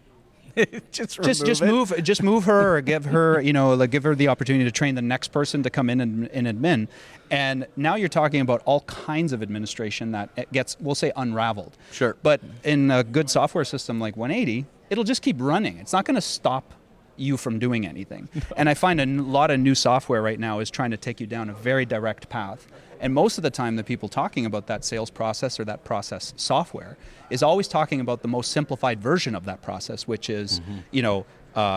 just 0.91 1.21
just 1.21 1.45
just 1.45 1.61
it. 1.61 1.67
move 1.67 1.93
just 2.03 2.23
move 2.23 2.45
her 2.45 2.77
or 2.77 2.81
give 2.81 3.05
her 3.05 3.39
you 3.41 3.53
know 3.53 3.73
like 3.75 3.91
give 3.91 4.03
her 4.03 4.15
the 4.15 4.27
opportunity 4.27 4.63
to 4.65 4.71
train 4.71 4.95
the 4.95 5.01
next 5.01 5.29
person 5.29 5.63
to 5.63 5.69
come 5.69 5.89
in 5.89 6.01
and, 6.01 6.27
and 6.29 6.47
admin 6.47 6.87
and 7.29 7.67
now 7.75 7.95
you're 7.95 8.09
talking 8.09 8.41
about 8.41 8.61
all 8.65 8.81
kinds 8.81 9.33
of 9.33 9.41
administration 9.43 10.11
that 10.11 10.51
gets 10.51 10.77
we'll 10.79 10.95
say 10.95 11.11
unraveled 11.15 11.77
Sure. 11.91 12.15
but 12.23 12.41
in 12.63 12.89
a 12.91 13.03
good 13.03 13.29
software 13.29 13.65
system 13.65 13.99
like 13.99 14.17
180 14.17 14.65
it'll 14.89 15.03
just 15.03 15.21
keep 15.21 15.37
running 15.39 15.77
it's 15.77 15.93
not 15.93 16.05
going 16.05 16.15
to 16.15 16.21
stop 16.21 16.73
you 17.19 17.37
from 17.37 17.59
doing 17.59 17.85
anything. 17.85 18.29
And 18.55 18.69
i 18.69 18.73
find 18.73 18.99
a 18.99 19.03
n- 19.03 19.31
lot 19.31 19.51
of 19.51 19.59
new 19.59 19.75
software 19.75 20.21
right 20.21 20.39
now 20.39 20.59
is 20.59 20.69
trying 20.69 20.91
to 20.91 20.97
take 20.97 21.19
you 21.19 21.27
down 21.27 21.49
a 21.49 21.53
very 21.53 21.85
direct 21.85 22.29
path. 22.29 22.67
And 22.99 23.13
most 23.13 23.37
of 23.37 23.43
the 23.43 23.51
time 23.51 23.75
the 23.75 23.83
people 23.83 24.09
talking 24.09 24.45
about 24.45 24.67
that 24.67 24.83
sales 24.83 25.09
process 25.09 25.59
or 25.59 25.65
that 25.65 25.83
process 25.83 26.33
software 26.35 26.97
is 27.29 27.43
always 27.43 27.67
talking 27.67 27.99
about 27.99 28.21
the 28.21 28.27
most 28.27 28.51
simplified 28.51 29.01
version 29.01 29.35
of 29.35 29.45
that 29.45 29.61
process 29.61 30.07
which 30.07 30.29
is 30.29 30.59
mm-hmm. 30.59 30.79
you 30.91 31.01
know 31.01 31.25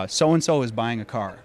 so 0.07 0.33
and 0.33 0.43
so 0.43 0.61
is 0.61 0.71
buying 0.71 1.01
a 1.01 1.05
car. 1.05 1.39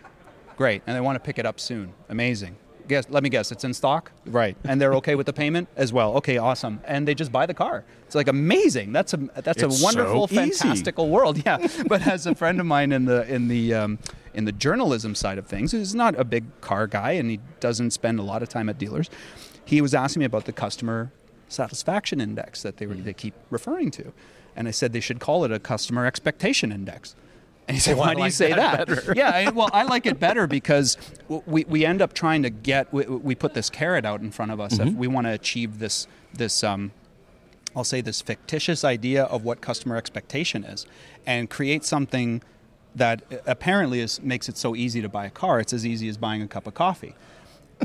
Great. 0.57 0.83
And 0.87 0.97
they 0.97 1.01
want 1.01 1.17
to 1.17 1.21
pick 1.21 1.39
it 1.39 1.45
up 1.45 1.61
soon. 1.61 1.93
Amazing 2.09 2.57
guess 2.89 3.07
let 3.11 3.23
me 3.23 3.29
guess 3.29 3.53
it's 3.53 3.65
in 3.65 3.75
stock? 3.75 4.13
Right. 4.27 4.57
And 4.65 4.81
they're 4.81 4.95
okay 4.95 5.15
with 5.15 5.27
the 5.27 5.33
payment 5.33 5.69
as 5.77 5.93
well? 5.93 6.15
Okay 6.17 6.39
awesome. 6.39 6.81
And 6.85 7.07
they 7.07 7.15
just 7.15 7.33
buy 7.33 7.47
the 7.47 7.55
car. 7.55 7.85
It's 8.07 8.15
like 8.15 8.29
amazing. 8.29 8.93
That's 8.93 9.15
a 9.15 9.17
that's 9.17 9.63
It's 9.63 9.81
a 9.81 9.85
wonderful 9.85 10.29
so 10.29 10.35
fantastical 10.35 11.09
world. 11.09 11.43
Yeah. 11.47 11.67
But 11.87 12.07
as 12.07 12.27
a 12.27 12.35
friend 12.35 12.61
of 12.61 12.67
mine 12.67 12.93
in 12.93 13.05
the 13.05 13.27
in 13.33 13.49
the 13.49 13.75
um, 13.75 13.99
in 14.35 14.45
the 14.45 14.53
journalism 14.53 15.15
side 15.15 15.39
of 15.39 15.47
things 15.47 15.73
who's 15.73 15.95
not 15.95 16.19
a 16.19 16.25
big 16.25 16.45
car 16.61 16.87
guy 16.87 17.13
and 17.13 17.31
he 17.31 17.41
doesn't 17.61 17.93
spend 17.93 18.19
a 18.19 18.23
lot 18.23 18.43
of 18.43 18.49
time 18.49 18.69
at 18.69 18.79
dealers 18.79 19.09
he 19.65 19.81
was 19.81 19.95
asking 19.95 20.21
me 20.21 20.27
about 20.27 20.45
the 20.45 20.53
customer 20.53 21.11
satisfaction 21.49 22.21
index 22.21 22.63
that 22.63 22.79
they, 22.79 22.87
were, 22.87 22.95
they 22.95 23.13
keep 23.13 23.35
referring 23.51 23.91
to. 23.91 24.13
And 24.55 24.67
i 24.69 24.71
said 24.71 24.93
they 24.93 25.01
should 25.01 25.21
call 25.21 25.45
it 25.45 25.53
a 25.53 25.59
customer 25.59 26.07
expectation 26.07 26.73
index 26.73 27.15
and 27.69 27.77
he 27.77 27.81
said, 27.81 27.97
"Why 27.97 28.15
do 28.15 28.19
you 28.19 28.25
like 28.25 28.33
say 28.33 28.53
that 28.53 28.87
that?" 28.87 29.17
yeah, 29.17 29.31
I, 29.31 29.51
well, 29.51 29.69
I 29.73 29.83
like 29.83 30.07
it 30.07 30.21
better 30.21 30.47
because 30.47 30.97
we, 31.29 31.65
we 31.65 31.85
end 31.85 32.01
up 32.01 32.13
trying 32.13 32.43
to 32.45 32.51
get 32.51 32.93
we, 32.93 33.05
we 33.05 33.35
put 33.35 33.55
this 33.55 33.71
carrot 33.71 34.05
out 34.05 34.21
in 34.21 34.31
front 34.31 34.53
of 34.53 34.61
us 34.61 34.79
if 34.79 34.93
we 34.95 35.09
want 35.09 35.27
to 35.27 35.33
achieve 35.33 35.79
this 35.79 36.07
this 36.33 36.63
um, 36.63 36.93
I'll 37.75 37.85
say 37.85 38.01
this 38.01 38.23
fictitious 38.23 38.85
idea 38.85 39.25
of 39.25 39.45
what 39.45 39.61
customer 39.61 39.97
expectation 39.97 40.65
is, 40.65 40.87
and 41.27 41.51
create 41.51 41.85
something 41.85 42.43
that 42.95 43.23
apparently 43.47 44.01
is 44.01 44.23
makes 44.23 44.49
it 44.49 44.57
so 44.57 44.77
easy 44.77 45.03
to 45.03 45.09
buy 45.09 45.27
a 45.27 45.31
car. 45.31 45.61
It's 45.61 45.73
as 45.73 45.85
easy 45.85 46.09
as 46.09 46.17
buying 46.17 46.43
a 46.43 46.49
cup 46.49 46.67
of 46.67 46.75
coffee. 46.75 47.15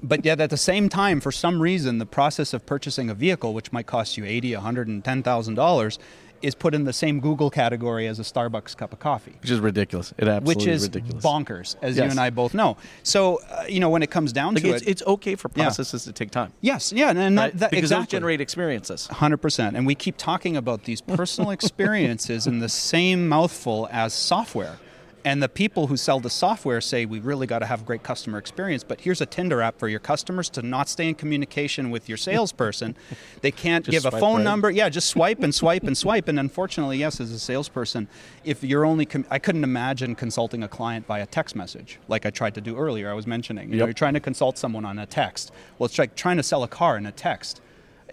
But 0.01 0.23
yet, 0.23 0.39
at 0.39 0.49
the 0.49 0.57
same 0.57 0.87
time, 0.87 1.19
for 1.19 1.33
some 1.33 1.61
reason, 1.61 1.97
the 1.97 2.05
process 2.05 2.53
of 2.53 2.65
purchasing 2.65 3.09
a 3.09 3.13
vehicle, 3.13 3.53
which 3.53 3.73
might 3.73 3.87
cost 3.87 4.15
you 4.15 4.23
eighty, 4.25 4.53
one 4.53 4.63
hundred, 4.63 4.87
and 4.87 5.03
ten 5.03 5.23
thousand 5.23 5.55
dollars, 5.55 5.99
is 6.41 6.55
put 6.55 6.73
in 6.73 6.83
the 6.85 6.93
same 6.93 7.19
Google 7.19 7.49
category 7.49 8.07
as 8.07 8.19
a 8.19 8.23
Starbucks 8.23 8.75
cup 8.77 8.93
of 8.93 8.99
coffee 8.99 9.35
which 9.41 9.51
is 9.51 9.59
ridiculous. 9.59 10.13
It 10.17 10.27
absolutely 10.27 10.55
which 10.55 10.67
is 10.67 10.83
ridiculous. 10.83 11.23
bonkers, 11.23 11.75
as 11.81 11.97
you 11.97 12.03
and 12.03 12.19
I 12.19 12.29
both 12.29 12.53
know. 12.53 12.77
So, 13.03 13.39
uh, 13.49 13.65
you 13.67 13.79
know, 13.79 13.89
when 13.89 14.03
it 14.03 14.11
comes 14.11 14.31
down 14.33 14.53
Like 14.55 14.63
to 14.63 14.69
it's, 14.73 14.81
it, 14.83 14.89
it's 14.89 15.03
okay 15.07 15.35
for 15.35 15.49
Yeah. 15.55 15.63
processes 15.65 16.03
to 16.05 16.13
take 16.13 16.31
time. 16.31 16.53
yes, 16.61 16.91
yeah, 16.93 17.09
and 17.09 17.19
and 17.19 17.37
Right? 17.37 17.51
that, 17.51 17.59
that 17.59 17.71
because 17.71 17.89
those 17.89 17.97
exactly. 17.99 18.15
generate 18.17 18.41
experiences. 18.41 19.07
100%. 19.11 19.75
And 19.75 19.85
we 19.85 19.95
keep 19.95 20.17
talking 20.17 20.57
about 20.57 20.83
these 20.83 21.01
personal 21.01 21.51
experiences 21.57 22.47
in 22.47 22.59
the 22.59 22.69
same 22.69 23.27
mouthful 23.29 23.87
as 23.91 24.13
software. 24.13 24.77
And 25.23 25.41
the 25.41 25.49
people 25.49 25.87
who 25.87 25.97
sell 25.97 26.19
the 26.19 26.29
software 26.29 26.81
say 26.81 27.05
we 27.05 27.19
really 27.19 27.45
got 27.45 27.59
to 27.59 27.65
have 27.65 27.85
great 27.85 28.01
customer 28.01 28.37
experience, 28.37 28.83
but 28.83 29.01
here's 29.01 29.21
a 29.21 29.25
Tinder 29.25 29.61
app 29.61 29.77
for 29.77 29.87
your 29.87 29.99
customers 29.99 30.49
to 30.51 30.61
not 30.61 30.89
stay 30.89 31.07
in 31.07 31.15
communication 31.15 31.91
with 31.91 32.09
your 32.09 32.17
salesperson. 32.17 32.95
they 33.41 33.51
can't 33.51 33.85
Just 33.85 34.03
give 34.03 34.11
a 34.11 34.17
phone 34.17 34.37
right. 34.37 34.43
number. 34.43 34.71
Yeah, 34.71 34.89
just 34.89 35.09
swipe 35.09 35.39
and 35.39 35.53
swipe 35.53 35.83
and 35.83 35.97
swipe. 35.97 36.27
And 36.27 36.39
unfortunately, 36.39 36.97
yes, 36.97 37.19
as 37.19 37.31
a 37.31 37.39
salesperson, 37.39 38.07
if 38.43 38.63
you're 38.63 38.85
only, 38.85 39.05
com- 39.05 39.25
I 39.29 39.37
couldn't 39.37 39.63
imagine 39.63 40.15
consulting 40.15 40.63
a 40.63 40.67
client 40.67 41.05
via 41.05 41.27
text 41.27 41.55
message, 41.55 41.99
like 42.07 42.25
I 42.25 42.31
tried 42.31 42.55
to 42.55 42.61
do 42.61 42.75
earlier. 42.75 43.09
I 43.09 43.13
was 43.13 43.27
mentioning, 43.27 43.71
you 43.71 43.77
know, 43.77 43.85
you're 43.85 43.93
trying 43.93 44.15
to 44.15 44.19
consult 44.19 44.57
someone 44.57 44.85
on 44.85 44.97
a 44.97 45.05
text. 45.05 45.51
Well, 45.77 45.85
it's 45.85 45.99
like 45.99 46.15
trying 46.15 46.37
to 46.37 46.43
sell 46.43 46.63
a 46.63 46.67
car 46.67 46.97
in 46.97 47.05
a 47.05 47.11
text 47.11 47.61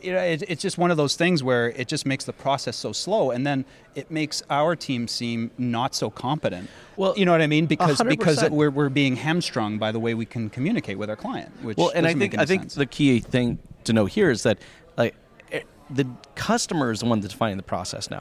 you 0.03 0.13
know, 0.13 0.21
it, 0.21 0.43
it's 0.49 0.63
just 0.63 0.79
one 0.79 0.91
of 0.91 0.97
those 0.97 1.17
things 1.17 1.43
where 1.43 1.71
it 1.71 1.89
just 1.89 2.07
makes 2.07 2.25
the 2.25 2.33
process 2.33 2.77
so 2.77 2.93
slow, 2.93 3.31
and 3.31 3.47
then 3.47 3.65
it 3.95 4.11
makes 4.11 4.43
our 4.51 4.77
team 4.77 5.09
seem 5.09 5.51
not 5.59 5.95
so 5.95 6.11
competent. 6.11 6.69
Well, 6.97 7.15
you 7.17 7.25
know 7.25 7.33
what 7.33 7.43
I 7.43 7.47
mean? 7.47 7.67
Because 7.67 7.99
hundred 7.99 8.19
because 8.19 8.49
we're, 8.51 8.71
we're 8.71 8.89
being 8.89 9.17
hamstrung 9.17 9.79
by 9.79 9.93
the 9.93 9.99
way 10.01 10.15
we 10.15 10.27
can 10.27 10.51
communicate 10.51 10.99
with 10.99 11.11
our 11.11 11.17
client. 11.17 11.53
Which 11.63 11.77
Well, 11.77 11.93
and 11.95 12.07
I 12.07 12.15
think 12.15 12.39
I 12.39 12.45
think 12.47 12.63
sense. 12.63 12.75
the 12.75 12.87
key 12.87 13.21
thing 13.21 13.59
to 13.85 13.93
know 13.93 14.07
here 14.07 14.31
is 14.31 14.43
that 14.45 14.59
like 14.97 15.15
eh, 15.53 15.61
the 15.91 16.07
customer 16.35 16.91
is 16.91 17.01
the 17.01 17.07
one 17.07 17.21
that's 17.21 17.33
defining 17.35 17.57
the 17.57 17.63
process 17.63 18.11
now. 18.11 18.21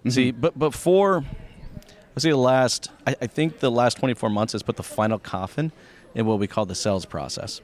Mm-hmm. 0.00 0.10
See, 0.10 0.30
but 0.32 0.58
before, 0.58 1.24
let's 2.14 2.22
say 2.24 2.30
the 2.30 2.36
last, 2.36 2.90
I, 3.06 3.14
I 3.20 3.26
think 3.26 3.60
the 3.60 3.70
last 3.70 3.98
24 3.98 4.30
months 4.30 4.52
has 4.52 4.62
put 4.62 4.76
the 4.76 4.82
final 4.82 5.18
coffin 5.18 5.70
in 6.14 6.26
what 6.26 6.38
we 6.38 6.46
call 6.46 6.66
the 6.66 6.74
sales 6.74 7.06
process, 7.06 7.60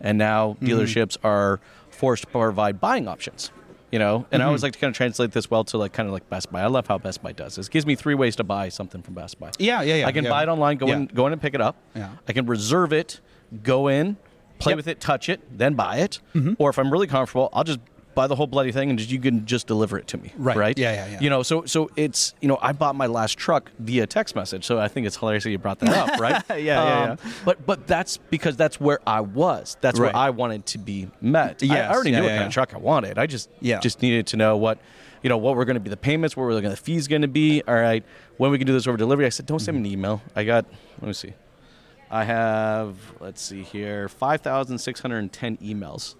and 0.00 0.16
now 0.18 0.54
Mm-hmm. 0.54 0.66
dealerships 0.66 1.16
are 1.22 1.60
forced 2.02 2.24
to 2.24 2.28
provide 2.30 2.80
buying 2.80 3.06
options. 3.06 3.52
You 3.92 3.98
know, 3.98 4.24
and 4.32 4.40
I 4.42 4.44
Mm-hmm. 4.44 4.46
always 4.48 4.62
like 4.62 4.72
to 4.72 4.78
kind 4.78 4.90
of 4.90 4.96
translate 4.96 5.32
this 5.32 5.50
well 5.50 5.64
to 5.64 5.76
like 5.76 5.92
kind 5.92 6.06
of 6.08 6.14
like 6.14 6.28
Best 6.30 6.50
Buy. 6.50 6.62
I 6.62 6.66
love 6.66 6.86
how 6.86 6.96
Best 6.96 7.22
Buy 7.22 7.32
does 7.32 7.56
this. 7.56 7.66
It 7.66 7.72
gives 7.72 7.84
me 7.84 7.94
three 7.94 8.14
ways 8.14 8.34
to 8.36 8.44
buy 8.44 8.70
something 8.70 9.02
from 9.02 9.12
Best 9.14 9.38
Buy. 9.38 9.50
Yeah, 9.58 9.82
yeah, 9.82 9.96
yeah, 9.96 10.06
I 10.06 10.12
can 10.12 10.24
yeah. 10.24 10.30
buy 10.30 10.42
it 10.44 10.48
online, 10.48 10.78
go 10.78 10.86
Yeah. 10.86 10.96
in, 10.96 11.06
go 11.06 11.26
in 11.26 11.32
and 11.34 11.40
pick 11.42 11.52
it 11.54 11.60
up. 11.60 11.76
Yeah. 11.94 12.08
I 12.26 12.32
can 12.32 12.46
reserve 12.46 12.92
it, 12.94 13.20
go 13.62 13.88
in, 13.88 14.16
play 14.58 14.70
Yep. 14.72 14.76
with 14.78 14.88
it, 14.88 14.98
touch 14.98 15.28
it, 15.28 15.40
then 15.58 15.74
buy 15.74 15.98
it. 15.98 16.20
Mm-hmm. 16.34 16.54
Or 16.58 16.70
if 16.70 16.78
I'm 16.78 16.90
really 16.90 17.06
comfortable, 17.06 17.50
I'll 17.52 17.64
just 17.64 17.80
buy 18.14 18.26
the 18.26 18.36
whole 18.36 18.46
bloody 18.46 18.72
thing 18.72 18.90
and 18.90 18.98
just, 18.98 19.10
you 19.10 19.18
can 19.18 19.46
just 19.46 19.66
deliver 19.66 19.98
it 19.98 20.06
to 20.08 20.18
me. 20.18 20.32
Right. 20.36 20.56
Right. 20.56 20.78
Yeah, 20.78 20.92
yeah, 20.92 21.12
yeah. 21.12 21.20
You 21.20 21.30
know, 21.30 21.42
so 21.42 21.64
so 21.64 21.90
it's 21.96 22.34
you 22.40 22.48
know 22.48 22.58
I 22.60 22.72
bought 22.72 22.94
my 22.96 23.06
last 23.06 23.38
truck 23.38 23.70
via 23.78 24.06
text 24.06 24.34
message, 24.36 24.64
so 24.64 24.78
I 24.78 24.88
think 24.88 25.06
it's 25.06 25.16
hilarious 25.16 25.44
that 25.44 25.50
you 25.50 25.58
brought 25.58 25.78
that 25.80 25.90
up, 25.96 26.20
right? 26.20 26.42
Yeah, 26.50 26.56
yeah, 26.58 27.10
Um, 27.12 27.18
But 27.44 27.64
but 27.66 27.86
that's 27.86 28.18
because 28.18 28.56
that's 28.56 28.80
where 28.80 29.00
I 29.06 29.20
was. 29.20 29.76
That's 29.80 29.98
Right. 29.98 30.12
where 30.12 30.16
I 30.16 30.30
wanted 30.30 30.66
to 30.66 30.78
be 30.78 31.08
met. 31.20 31.62
I- 31.62 31.78
I, 31.80 31.88
already 31.92 32.10
yeah, 32.10 32.16
knew 32.18 32.22
what 32.24 32.28
yeah, 32.30 32.36
kind 32.38 32.42
yeah. 32.42 32.46
of 32.48 32.52
truck 32.52 32.74
I 32.74 32.78
wanted. 32.78 33.18
I 33.18 33.26
just 33.26 33.48
Yeah. 33.60 33.80
just 33.80 34.02
needed 34.02 34.26
to 34.28 34.36
know 34.36 34.56
what. 34.56 34.78
You 35.22 35.28
know 35.28 35.38
what 35.38 35.54
were 35.54 35.64
going 35.64 35.74
to 35.74 35.80
be 35.80 35.88
the 35.88 35.96
payments, 35.96 36.36
what 36.36 36.42
were 36.42 36.60
the 36.60 36.76
fees 36.76 37.06
going 37.06 37.22
to 37.22 37.28
be? 37.28 37.62
All 37.68 37.76
right, 37.76 38.04
when 38.38 38.50
we 38.50 38.58
can 38.58 38.66
do 38.66 38.72
this 38.72 38.88
over 38.88 38.96
delivery. 38.96 39.24
I 39.24 39.28
said, 39.28 39.46
don't 39.46 39.60
send 39.60 39.80
me 39.80 39.88
an 39.88 39.92
email. 39.92 40.20
I 40.34 40.42
got, 40.42 40.66
let 41.00 41.06
me 41.06 41.12
see, 41.12 41.32
I 42.10 42.24
have, 42.24 42.96
let's 43.20 43.40
see 43.40 43.62
here, 43.62 44.08
5,610 44.08 45.58
emails 45.58 46.16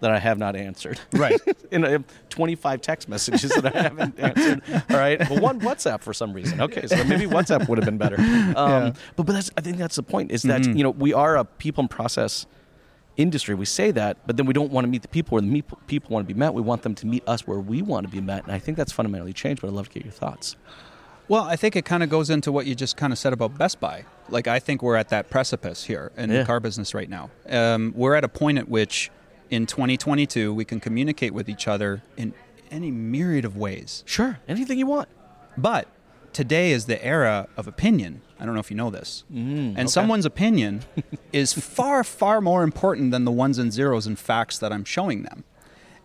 that 0.00 0.10
I 0.10 0.18
have 0.18 0.38
not 0.38 0.56
answered. 0.56 0.98
Right. 1.12 1.38
and 1.70 1.86
I 1.86 1.90
have 1.90 2.04
25 2.30 2.80
text 2.80 3.08
messages 3.08 3.50
that 3.52 3.74
I 3.76 3.82
haven't 3.82 4.18
answered. 4.18 4.62
All 4.90 4.96
right. 4.96 5.18
But 5.28 5.40
one 5.40 5.60
WhatsApp 5.60 6.00
for 6.02 6.12
some 6.14 6.32
reason. 6.32 6.60
Okay. 6.60 6.86
So 6.86 7.02
maybe 7.04 7.26
WhatsApp 7.26 7.68
would 7.68 7.78
have 7.78 7.84
been 7.84 7.98
better. 7.98 8.16
Um, 8.56 8.94
But, 9.16 9.26
but 9.26 9.32
that's, 9.34 9.50
I 9.56 9.60
think 9.60 9.76
that's 9.76 9.96
the 9.96 10.02
point 10.02 10.32
is 10.32 10.42
that, 10.44 10.64
you 10.66 10.82
know, 10.82 10.90
we 10.90 11.12
are 11.12 11.36
a 11.36 11.44
people 11.44 11.82
and 11.82 11.90
process 11.90 12.46
industry. 13.16 13.54
We 13.54 13.66
say 13.66 13.90
that, 13.90 14.16
but 14.26 14.36
then 14.36 14.46
we 14.46 14.54
don't 14.54 14.70
want 14.72 14.84
to 14.84 14.88
meet 14.88 15.02
the 15.02 15.08
people 15.08 15.34
where 15.36 15.42
the 15.42 15.48
meet, 15.48 15.64
people 15.86 16.14
want 16.14 16.26
to 16.26 16.32
be 16.34 16.38
met. 16.38 16.54
We 16.54 16.62
want 16.62 16.82
them 16.82 16.94
to 16.94 17.06
meet 17.06 17.22
us 17.28 17.46
where 17.46 17.58
we 17.60 17.82
want 17.82 18.06
to 18.06 18.10
be 18.10 18.20
met. 18.20 18.44
And 18.44 18.52
I 18.52 18.58
think 18.58 18.76
that's 18.78 18.92
fundamentally 18.92 19.32
changed, 19.34 19.60
but 19.60 19.68
I'd 19.68 19.74
love 19.74 19.88
to 19.88 19.94
get 19.94 20.04
your 20.04 20.12
thoughts. 20.12 20.56
Well, 21.28 21.44
I 21.44 21.54
think 21.56 21.76
it 21.76 21.84
kind 21.84 22.02
of 22.02 22.08
goes 22.08 22.28
into 22.30 22.50
what 22.50 22.66
you 22.66 22.74
just 22.74 22.96
kind 22.96 23.12
of 23.12 23.18
said 23.18 23.32
about 23.32 23.56
Best 23.58 23.78
Buy. 23.78 24.04
Like, 24.30 24.48
I 24.48 24.58
think 24.58 24.82
we're 24.82 24.96
at 24.96 25.10
that 25.10 25.30
precipice 25.30 25.84
here 25.84 26.10
in 26.16 26.30
Yeah. 26.30 26.38
the 26.40 26.44
car 26.44 26.58
business 26.60 26.94
right 26.94 27.08
now. 27.08 27.30
Um, 27.48 27.92
we're 27.96 28.14
at 28.14 28.24
a 28.24 28.28
point 28.28 28.58
at 28.58 28.68
which, 28.68 29.10
in 29.50 29.66
2022, 29.66 30.54
we 30.54 30.64
can 30.64 30.80
communicate 30.80 31.34
with 31.34 31.48
each 31.48 31.68
other 31.68 32.02
in 32.16 32.32
any 32.70 32.90
myriad 32.90 33.44
of 33.44 33.56
ways. 33.56 34.04
Sure. 34.06 34.38
Anything 34.48 34.78
you 34.78 34.86
want. 34.86 35.08
But 35.58 35.88
today 36.32 36.70
is 36.72 36.86
the 36.86 37.04
era 37.04 37.48
of 37.56 37.66
opinion. 37.66 38.22
I 38.38 38.46
don't 38.46 38.54
know 38.54 38.60
if 38.60 38.70
you 38.70 38.76
know 38.76 38.90
this. 38.90 39.24
Mm, 39.32 39.74
and 39.76 39.90
someone's 39.90 40.24
opinion 40.24 40.82
is 41.32 41.52
far, 41.52 42.04
far 42.04 42.40
more 42.40 42.62
important 42.62 43.10
than 43.10 43.24
the 43.24 43.32
ones 43.32 43.58
and 43.58 43.72
zeros 43.72 44.06
and 44.06 44.18
facts 44.18 44.58
that 44.58 44.72
I'm 44.72 44.84
showing 44.84 45.24
them. 45.24 45.44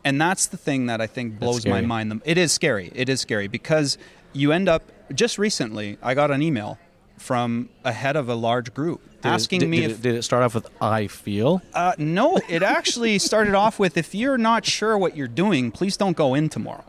And 0.04 0.20
that's 0.20 0.48
the 0.48 0.58
thing 0.58 0.88
that 0.88 1.02
I 1.02 1.08
think 1.08 1.40
blows 1.40 1.66
my 1.66 1.82
mind. 1.82 2.22
It 2.26 2.38
is 2.38 2.52
scary. 2.52 2.92
It 2.94 3.10
is 3.10 3.22
scary 3.22 3.48
because 3.48 3.98
you 4.34 4.52
end 4.52 4.68
up, 4.70 4.84
just 5.14 5.38
recently, 5.40 5.98
I 6.02 6.14
got 6.14 6.30
an 6.30 6.42
email 6.42 6.78
from 7.18 7.70
a 7.84 7.92
head 7.92 8.16
of 8.16 8.30
a 8.30 8.36
large 8.36 8.74
group 8.74 9.02
Did 9.22 9.30
it- 9.30 9.32
asking 9.32 9.60
did- 9.62 9.70
me 9.70 9.82
did 9.82 9.92
if 9.92 9.98
it, 9.98 10.02
did 10.02 10.16
it 10.16 10.24
start 10.24 10.44
off 10.44 10.56
with 10.56 10.68
I 10.82 11.08
feel? 11.08 11.62
uh, 11.74 11.94
no, 11.98 12.38
it 12.50 12.62
actually 12.64 13.18
started 13.30 13.56
off 13.56 13.80
with 13.80 13.98
if 13.98 14.14
you're 14.14 14.38
not 14.38 14.66
sure 14.66 14.98
what 14.98 15.16
you're 15.18 15.28
doing, 15.28 15.72
please 15.72 15.98
don't 15.98 16.16
go 16.18 16.34
in 16.36 16.50
tomorrow. 16.50 16.84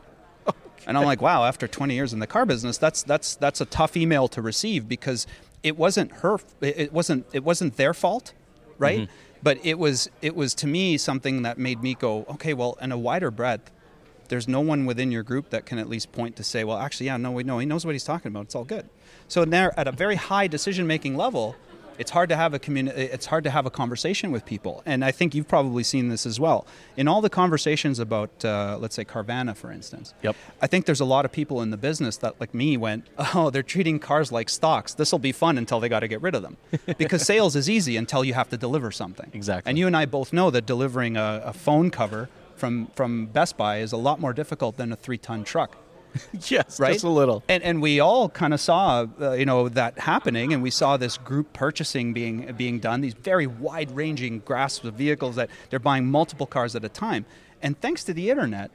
And 0.85 0.97
I'm 0.97 1.03
like, 1.03 1.21
wow, 1.21 1.43
after 1.43 1.67
20 1.67 1.95
years 1.95 2.13
in 2.13 2.19
the 2.19 2.27
car 2.27 2.45
business, 2.45 2.77
that's 2.77 3.03
that's 3.03 3.35
that's 3.35 3.59
a 3.59 3.65
tough 3.65 3.97
email 3.97 4.29
to 4.29 4.41
receive 4.41 4.87
because 4.87 5.27
it 5.61 5.77
wasn't 5.77 6.13
her 6.13 6.37
it 6.61 6.93
wasn't 6.93 7.25
it 7.33 7.43
wasn't 7.43 7.75
their 7.75 7.93
fault, 7.93 8.31
right? 8.77 9.01
Mm-hmm. 9.01 9.11
But 9.43 9.57
it 9.65 9.77
was 9.79 10.09
it 10.21 10.33
was 10.33 10.53
to 10.55 10.67
me 10.67 10.97
something 10.97 11.41
that 11.41 11.57
made 11.57 11.83
me 11.83 11.93
go, 11.93 12.25
okay, 12.29 12.53
well, 12.53 12.77
in 12.81 12.93
a 12.93 12.97
wider 12.97 13.31
breadth, 13.31 13.69
there's 14.29 14.47
no 14.47 14.59
one 14.61 14.85
within 14.85 15.11
your 15.11 15.23
group 15.23 15.49
that 15.51 15.65
can 15.65 15.77
at 15.77 15.89
least 15.89 16.11
point 16.11 16.35
to 16.37 16.43
say, 16.43 16.63
well, 16.63 16.77
actually, 16.77 17.07
yeah, 17.07 17.17
no, 17.17 17.31
we 17.31 17.43
know 17.43 17.59
he 17.59 17.65
knows 17.65 17.85
what 17.85 17.93
he's 17.95 18.03
talking 18.03 18.29
about. 18.29 18.43
It's 18.45 18.55
all 18.55 18.65
good. 18.65 18.87
So 19.27 19.45
there, 19.45 19.77
at 19.79 19.87
a 19.87 19.91
very 19.91 20.15
high 20.15 20.47
decision 20.47 20.87
making 20.87 21.15
level, 21.17 21.55
it's 21.99 22.11
hard 22.11 22.29
to 22.29 22.35
have 22.35 22.53
a 22.53 22.59
communi- 22.59 22.95
it's 22.95 23.25
hard 23.25 23.43
to 23.45 23.49
have 23.49 23.65
a 23.65 23.71
conversation 23.71 24.31
with 24.31 24.45
people 24.45 24.83
and 24.85 25.03
i 25.03 25.09
think 25.11 25.33
you've 25.33 25.47
probably 25.47 25.81
seen 25.81 26.09
this 26.09 26.27
as 26.27 26.39
well 26.39 26.67
in 26.95 27.07
all 27.07 27.21
the 27.21 27.29
conversations 27.29 27.97
about 27.97 28.45
uh, 28.45 28.77
let's 28.79 28.95
say 28.95 29.03
carvana 29.03 29.55
for 29.55 29.71
instance 29.71 30.13
Yep. 30.21 30.35
i 30.61 30.67
think 30.67 30.85
there's 30.85 30.99
a 30.99 31.05
lot 31.05 31.25
of 31.25 31.31
people 31.31 31.59
in 31.63 31.71
the 31.71 31.77
business 31.77 32.17
that 32.17 32.39
like 32.39 32.53
me 32.53 32.77
went 32.77 33.07
oh 33.33 33.49
they're 33.49 33.63
treating 33.63 33.97
cars 33.97 34.31
like 34.31 34.47
stocks 34.47 34.93
this 34.93 35.11
will 35.11 35.17
be 35.17 35.31
fun 35.31 35.57
until 35.57 35.79
they 35.79 35.89
got 35.89 36.01
to 36.01 36.07
get 36.07 36.21
rid 36.21 36.35
of 36.35 36.43
them 36.43 36.57
because 36.99 37.23
sales 37.25 37.55
is 37.55 37.67
easy 37.67 37.97
until 37.97 38.23
you 38.23 38.35
have 38.35 38.47
to 38.49 38.57
deliver 38.57 38.91
something 38.91 39.31
Exactly. 39.33 39.67
and 39.67 39.79
you 39.79 39.87
and 39.87 39.97
i 39.97 40.05
both 40.05 40.31
know 40.31 40.51
that 40.51 40.67
delivering 40.67 41.17
a, 41.17 41.41
a 41.45 41.53
phone 41.53 41.89
cover 41.89 42.29
from, 42.57 42.87
from 42.95 43.27
best 43.27 43.57
buy 43.57 43.79
is 43.79 43.91
a 43.91 43.97
lot 43.97 44.19
more 44.19 44.33
difficult 44.33 44.77
than 44.77 44.91
a 44.91 44.95
three 44.95 45.17
ton 45.17 45.43
truck 45.43 45.77
yes, 46.47 46.79
right? 46.79 46.93
just 46.93 47.05
a 47.05 47.09
little. 47.09 47.43
And 47.47 47.63
and 47.63 47.81
we 47.81 47.99
all 47.99 48.29
kind 48.29 48.53
of 48.53 48.59
saw, 48.59 49.05
uh, 49.19 49.31
you 49.33 49.45
know, 49.45 49.69
that 49.69 49.99
happening, 49.99 50.53
and 50.53 50.61
we 50.61 50.71
saw 50.71 50.97
this 50.97 51.17
group 51.17 51.53
purchasing 51.53 52.13
being 52.13 52.53
being 52.53 52.79
done. 52.79 53.01
These 53.01 53.13
very 53.13 53.47
wide 53.47 53.91
ranging 53.91 54.39
grasps 54.39 54.85
of 54.85 54.95
vehicles 54.95 55.35
that 55.35 55.49
they're 55.69 55.79
buying 55.79 56.05
multiple 56.05 56.47
cars 56.47 56.75
at 56.75 56.83
a 56.83 56.89
time. 56.89 57.25
And 57.61 57.79
thanks 57.79 58.03
to 58.05 58.13
the 58.13 58.29
internet, 58.29 58.71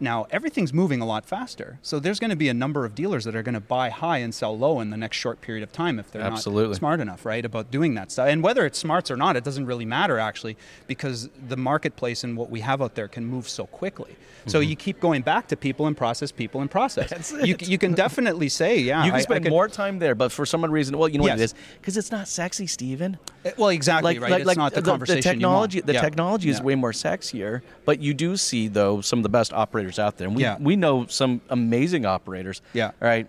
now 0.00 0.26
everything's 0.30 0.72
moving 0.72 1.00
a 1.00 1.06
lot 1.06 1.24
faster. 1.24 1.78
So 1.82 1.98
there's 1.98 2.20
going 2.20 2.30
to 2.30 2.36
be 2.36 2.48
a 2.48 2.54
number 2.54 2.84
of 2.84 2.94
dealers 2.94 3.24
that 3.24 3.34
are 3.34 3.42
going 3.42 3.54
to 3.54 3.60
buy 3.60 3.90
high 3.90 4.18
and 4.18 4.34
sell 4.34 4.56
low 4.56 4.80
in 4.80 4.90
the 4.90 4.96
next 4.96 5.16
short 5.16 5.40
period 5.40 5.62
of 5.62 5.72
time 5.72 5.98
if 5.98 6.10
they're 6.12 6.22
Absolutely. 6.22 6.68
not 6.70 6.76
smart 6.76 7.00
enough, 7.00 7.24
right, 7.26 7.44
about 7.44 7.70
doing 7.70 7.94
that 7.94 8.10
stuff. 8.12 8.28
And 8.28 8.42
whether 8.42 8.64
it's 8.64 8.78
smarts 8.78 9.10
or 9.10 9.16
not, 9.16 9.36
it 9.36 9.44
doesn't 9.44 9.66
really 9.66 9.84
matter 9.84 10.18
actually, 10.18 10.56
because 10.86 11.28
the 11.48 11.56
marketplace 11.56 12.22
and 12.24 12.36
what 12.36 12.50
we 12.50 12.60
have 12.60 12.80
out 12.80 12.94
there 12.94 13.08
can 13.08 13.24
move 13.26 13.48
so 13.48 13.66
quickly. 13.66 14.16
So 14.46 14.60
you 14.60 14.76
keep 14.76 14.98
going 14.98 15.20
back 15.22 15.48
to 15.48 15.56
people 15.56 15.86
and 15.86 15.94
process, 15.96 16.32
people 16.32 16.62
and 16.62 16.70
process. 16.70 17.10
That's 17.10 17.32
You, 17.32 17.54
it. 17.54 17.68
you 17.68 17.76
can 17.76 17.92
definitely 17.92 18.48
say, 18.48 18.78
yeah. 18.78 19.04
you 19.04 19.10
can 19.10 19.16
I- 19.16 19.18
I 19.18 19.22
spend 19.22 19.44
could- 19.44 19.50
more 19.50 19.68
time 19.68 19.98
there, 19.98 20.14
but 20.14 20.32
for 20.32 20.46
some 20.46 20.64
reason, 20.64 20.96
well, 20.96 21.08
you 21.08 21.18
know 21.18 21.24
what 21.24 21.32
it 21.34 21.40
Yes. 21.40 21.50
is 21.50 21.54
because 21.80 21.96
it's 21.98 22.10
not 22.10 22.28
sexy, 22.28 22.66
Steven. 22.66 23.18
Uh, 23.44 23.50
Well, 23.58 23.68
exactly, 23.68 24.14
like, 24.14 24.22
right? 24.22 24.30
like, 24.30 24.40
it's 24.40 24.46
like 24.46 24.56
not 24.56 24.72
the, 24.74 24.80
the, 24.80 24.90
conversation. 24.90 25.22
technology. 25.22 25.78
You 25.78 25.80
want. 25.82 25.86
The 25.88 25.92
Yeah. 25.94 26.00
technology 26.00 26.48
is 26.48 26.58
Yeah. 26.58 26.64
way 26.64 26.74
more 26.76 26.92
sexier, 26.92 27.60
but 27.84 28.00
you 28.00 28.14
do 28.14 28.36
see 28.38 28.68
though 28.68 29.00
some 29.02 29.18
of 29.18 29.22
the 29.22 29.28
best 29.28 29.52
operators 29.52 29.87
out 29.96 30.16
there. 30.16 30.26
And 30.26 30.34
we 30.36 30.42
Yeah. 30.42 30.56
we 30.58 30.74
know 30.74 31.06
some 31.06 31.40
amazing 31.50 32.04
operators. 32.04 32.60
Yeah. 32.72 32.90
Right. 32.98 33.28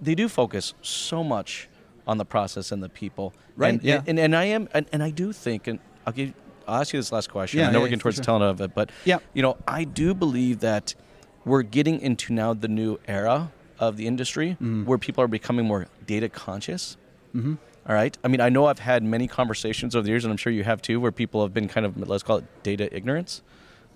They 0.00 0.14
do 0.14 0.26
focus 0.26 0.72
so 0.80 1.22
much 1.22 1.68
on 2.06 2.16
the 2.16 2.24
process 2.24 2.72
and 2.72 2.82
the 2.82 2.88
people. 2.88 3.34
Right, 3.56 3.74
And, 3.74 3.82
yeah. 3.82 4.02
And, 4.06 4.18
and 4.18 4.34
I 4.34 4.44
am 4.44 4.68
and, 4.72 4.86
and 4.90 5.02
I 5.02 5.10
do 5.10 5.32
think 5.32 5.66
and 5.66 5.78
I'll 6.06 6.14
give 6.14 6.32
I'll 6.66 6.80
ask 6.80 6.92
you 6.94 6.98
this 6.98 7.12
last 7.12 7.28
question. 7.30 7.60
Yeah, 7.60 7.68
I 7.68 7.70
know 7.72 7.78
yeah, 7.78 7.82
we're 7.82 7.88
getting 7.88 8.00
towards 8.00 8.16
sure. 8.16 8.22
the 8.22 8.26
tail 8.26 8.34
end 8.36 8.44
of 8.44 8.60
it, 8.62 8.74
but 8.74 8.90
Yeah. 9.04 9.18
you 9.34 9.42
know 9.42 9.56
I 9.68 9.84
do 9.84 10.14
believe 10.14 10.60
that 10.60 10.94
we're 11.44 11.62
getting 11.62 12.00
into 12.00 12.32
now 12.32 12.54
the 12.54 12.68
new 12.68 12.98
era 13.06 13.52
of 13.78 13.96
the 13.98 14.06
industry 14.06 14.52
Mm-hmm. 14.52 14.84
where 14.86 14.98
people 14.98 15.22
are 15.22 15.28
becoming 15.28 15.66
more 15.66 15.86
data 16.06 16.28
conscious. 16.30 16.96
All 17.88 17.94
right. 17.94 18.16
I 18.24 18.28
mean, 18.28 18.40
I 18.40 18.48
know 18.48 18.66
I've 18.66 18.80
had 18.80 19.04
many 19.04 19.28
conversations 19.28 19.94
over 19.94 20.02
the 20.02 20.08
years, 20.08 20.24
and 20.24 20.32
I'm 20.32 20.38
sure 20.38 20.52
you 20.52 20.64
have 20.64 20.80
too, 20.82 20.98
where 20.98 21.12
people 21.12 21.42
have 21.42 21.52
been 21.54 21.68
kind 21.68 21.84
of 21.86 21.96
let's 22.08 22.22
call 22.24 22.38
it 22.38 22.44
data 22.64 22.88
ignorance. 22.96 23.42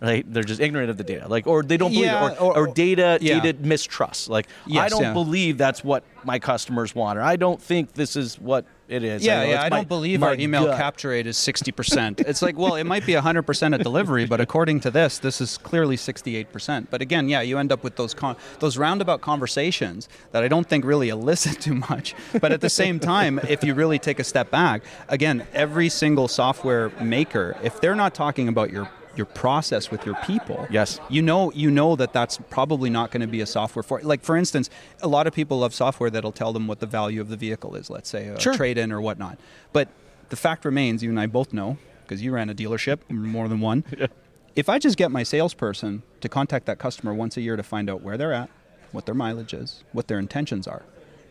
Right? 0.00 0.24
They're 0.32 0.42
just 0.42 0.60
ignorant 0.60 0.88
of 0.88 0.96
the 0.96 1.04
data, 1.04 1.28
like, 1.28 1.46
or 1.46 1.62
they 1.62 1.76
don't 1.76 1.90
believe 1.90 2.06
Yeah, 2.06 2.30
it, 2.32 2.40
or, 2.40 2.56
or, 2.56 2.68
or- 2.68 2.72
data 2.72 3.18
yeah. 3.20 3.40
data 3.40 3.58
mistrust. 3.60 4.30
Like, 4.30 4.46
I 4.74 4.88
don't 4.88 5.02
yeah. 5.02 5.12
believe 5.12 5.58
that's 5.58 5.84
what 5.84 6.04
my 6.24 6.38
customers 6.38 6.94
want, 6.94 7.18
or 7.18 7.22
I 7.22 7.36
don't 7.36 7.60
think 7.60 7.92
this 7.92 8.16
is 8.16 8.38
what 8.38 8.64
it 8.88 9.04
is. 9.04 9.24
Yeah, 9.24 9.44
know 9.44 9.50
yeah. 9.50 9.60
I 9.62 9.68
my- 9.68 9.76
don't 9.76 9.88
believe 9.88 10.22
our 10.22 10.34
email 10.34 10.64
gut. 10.66 10.78
capture 10.78 11.10
rate 11.10 11.26
is 11.26 11.36
60%. 11.36 12.20
it's 12.26 12.40
like, 12.42 12.56
well, 12.58 12.74
it 12.76 12.84
might 12.84 13.04
be 13.06 13.12
100% 13.12 13.74
at 13.74 13.82
delivery, 13.82 14.24
but 14.26 14.40
according 14.40 14.80
to 14.80 14.90
this, 14.90 15.18
this 15.18 15.40
is 15.40 15.58
clearly 15.58 15.96
68%. 15.96 16.86
But 16.90 17.02
again, 17.02 17.28
yeah, 17.28 17.42
you 17.42 17.58
end 17.58 17.70
up 17.70 17.84
with 17.84 17.96
those 17.96 18.14
con- 18.14 18.36
those 18.58 18.78
roundabout 18.78 19.20
conversations 19.20 20.08
that 20.32 20.42
I 20.42 20.48
don't 20.48 20.66
think 20.66 20.84
really 20.84 21.10
elicit 21.10 21.60
too 21.60 21.74
much. 21.74 22.14
But 22.40 22.52
at 22.52 22.60
the 22.62 22.70
same 22.70 22.98
time, 23.00 23.38
if 23.48 23.62
you 23.62 23.74
really 23.74 23.98
take 23.98 24.18
a 24.18 24.24
step 24.24 24.50
back, 24.50 24.82
again, 25.08 25.46
every 25.52 25.88
single 25.90 26.26
software 26.26 26.88
maker, 27.02 27.56
if 27.62 27.80
they're 27.80 27.94
not 27.94 28.14
talking 28.14 28.48
about 28.48 28.70
your 28.70 28.88
your 29.16 29.26
process 29.26 29.90
with 29.90 30.06
your 30.06 30.14
people 30.24 30.66
Yes. 30.70 31.00
you 31.08 31.20
know 31.22 31.50
you 31.52 31.70
know 31.70 31.96
that 31.96 32.12
that's 32.12 32.38
probably 32.48 32.90
not 32.90 33.10
going 33.10 33.20
to 33.22 33.26
be 33.26 33.40
a 33.40 33.46
software 33.46 33.82
for 33.82 34.00
like 34.02 34.22
for 34.22 34.36
instance 34.36 34.70
a 35.02 35.08
lot 35.08 35.26
of 35.26 35.34
people 35.34 35.58
love 35.58 35.74
software 35.74 36.10
that'll 36.10 36.30
tell 36.32 36.52
them 36.52 36.66
what 36.66 36.80
the 36.80 36.86
value 36.86 37.20
of 37.20 37.28
the 37.28 37.36
vehicle 37.36 37.74
is 37.74 37.90
let's 37.90 38.08
say 38.08 38.28
a 38.28 38.40
Sure. 38.40 38.54
trade 38.54 38.78
in 38.78 38.92
or 38.92 39.00
whatnot 39.00 39.38
but 39.72 39.88
the 40.28 40.36
fact 40.36 40.64
remains 40.64 41.02
you 41.02 41.10
and 41.10 41.18
i 41.18 41.26
both 41.26 41.52
know 41.52 41.76
because 42.02 42.22
you 42.22 42.32
ran 42.32 42.48
a 42.50 42.54
dealership 42.54 42.98
more 43.10 43.48
than 43.48 43.60
one 43.60 43.84
if 44.56 44.68
i 44.68 44.78
just 44.78 44.96
get 44.96 45.10
my 45.10 45.22
salesperson 45.24 46.02
to 46.20 46.28
contact 46.28 46.66
that 46.66 46.78
customer 46.78 47.12
once 47.12 47.36
a 47.36 47.40
year 47.40 47.56
to 47.56 47.62
find 47.64 47.90
out 47.90 48.02
where 48.02 48.16
they're 48.16 48.32
at 48.32 48.48
what 48.92 49.06
their 49.06 49.14
mileage 49.14 49.52
is 49.54 49.82
what 49.92 50.06
their 50.08 50.18
intentions 50.20 50.68
are 50.68 50.82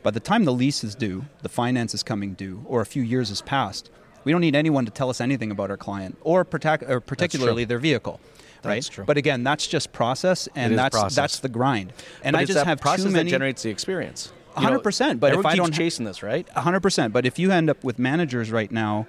by 0.03 0.11
the 0.11 0.19
time 0.19 0.43
the 0.45 0.53
lease 0.53 0.83
is 0.83 0.95
due 0.95 1.25
the 1.43 1.49
finance 1.49 1.93
is 1.93 2.03
coming 2.03 2.33
due 2.33 2.61
or 2.67 2.81
a 2.81 2.85
few 2.85 3.03
years 3.03 3.29
has 3.29 3.41
passed 3.41 3.89
we 4.23 4.31
don't 4.31 4.41
need 4.41 4.55
anyone 4.55 4.85
to 4.85 4.91
tell 4.91 5.09
us 5.09 5.21
anything 5.21 5.51
about 5.51 5.69
our 5.69 5.77
client 5.77 6.17
or, 6.21 6.43
protect, 6.43 6.83
or 6.83 6.99
particularly 6.99 7.65
their 7.65 7.79
vehicle 7.79 8.19
right 8.63 8.75
That's 8.75 8.89
true. 8.89 9.05
but 9.05 9.15
again 9.17 9.43
that's 9.43 9.65
just 9.67 9.93
process 9.93 10.49
and 10.55 10.77
that's 10.77 10.93
process. 10.93 11.15
that's 11.15 11.39
the 11.39 11.47
grind 11.49 11.93
and 12.23 12.33
But 12.33 12.39
i 12.41 12.45
just 12.45 12.65
have 12.65 12.81
process 12.81 13.05
too 13.05 13.11
many 13.11 13.29
that 13.29 13.35
generates 13.37 13.63
the 13.63 13.69
experience. 13.69 14.33
You 14.59 14.67
100%, 14.67 15.19
but 15.21 15.33
if 15.33 15.45
I 15.45 15.55
don't 15.55 15.71
ha- 15.73 15.77
chasing 15.77 16.03
this, 16.05 16.21
right? 16.21 16.45
100% 16.47 17.13
but 17.13 17.25
if 17.25 17.39
you 17.39 17.51
end 17.51 17.69
up 17.69 17.81
with 17.83 17.97
managers 17.99 18.51
right 18.51 18.69
now 18.71 19.07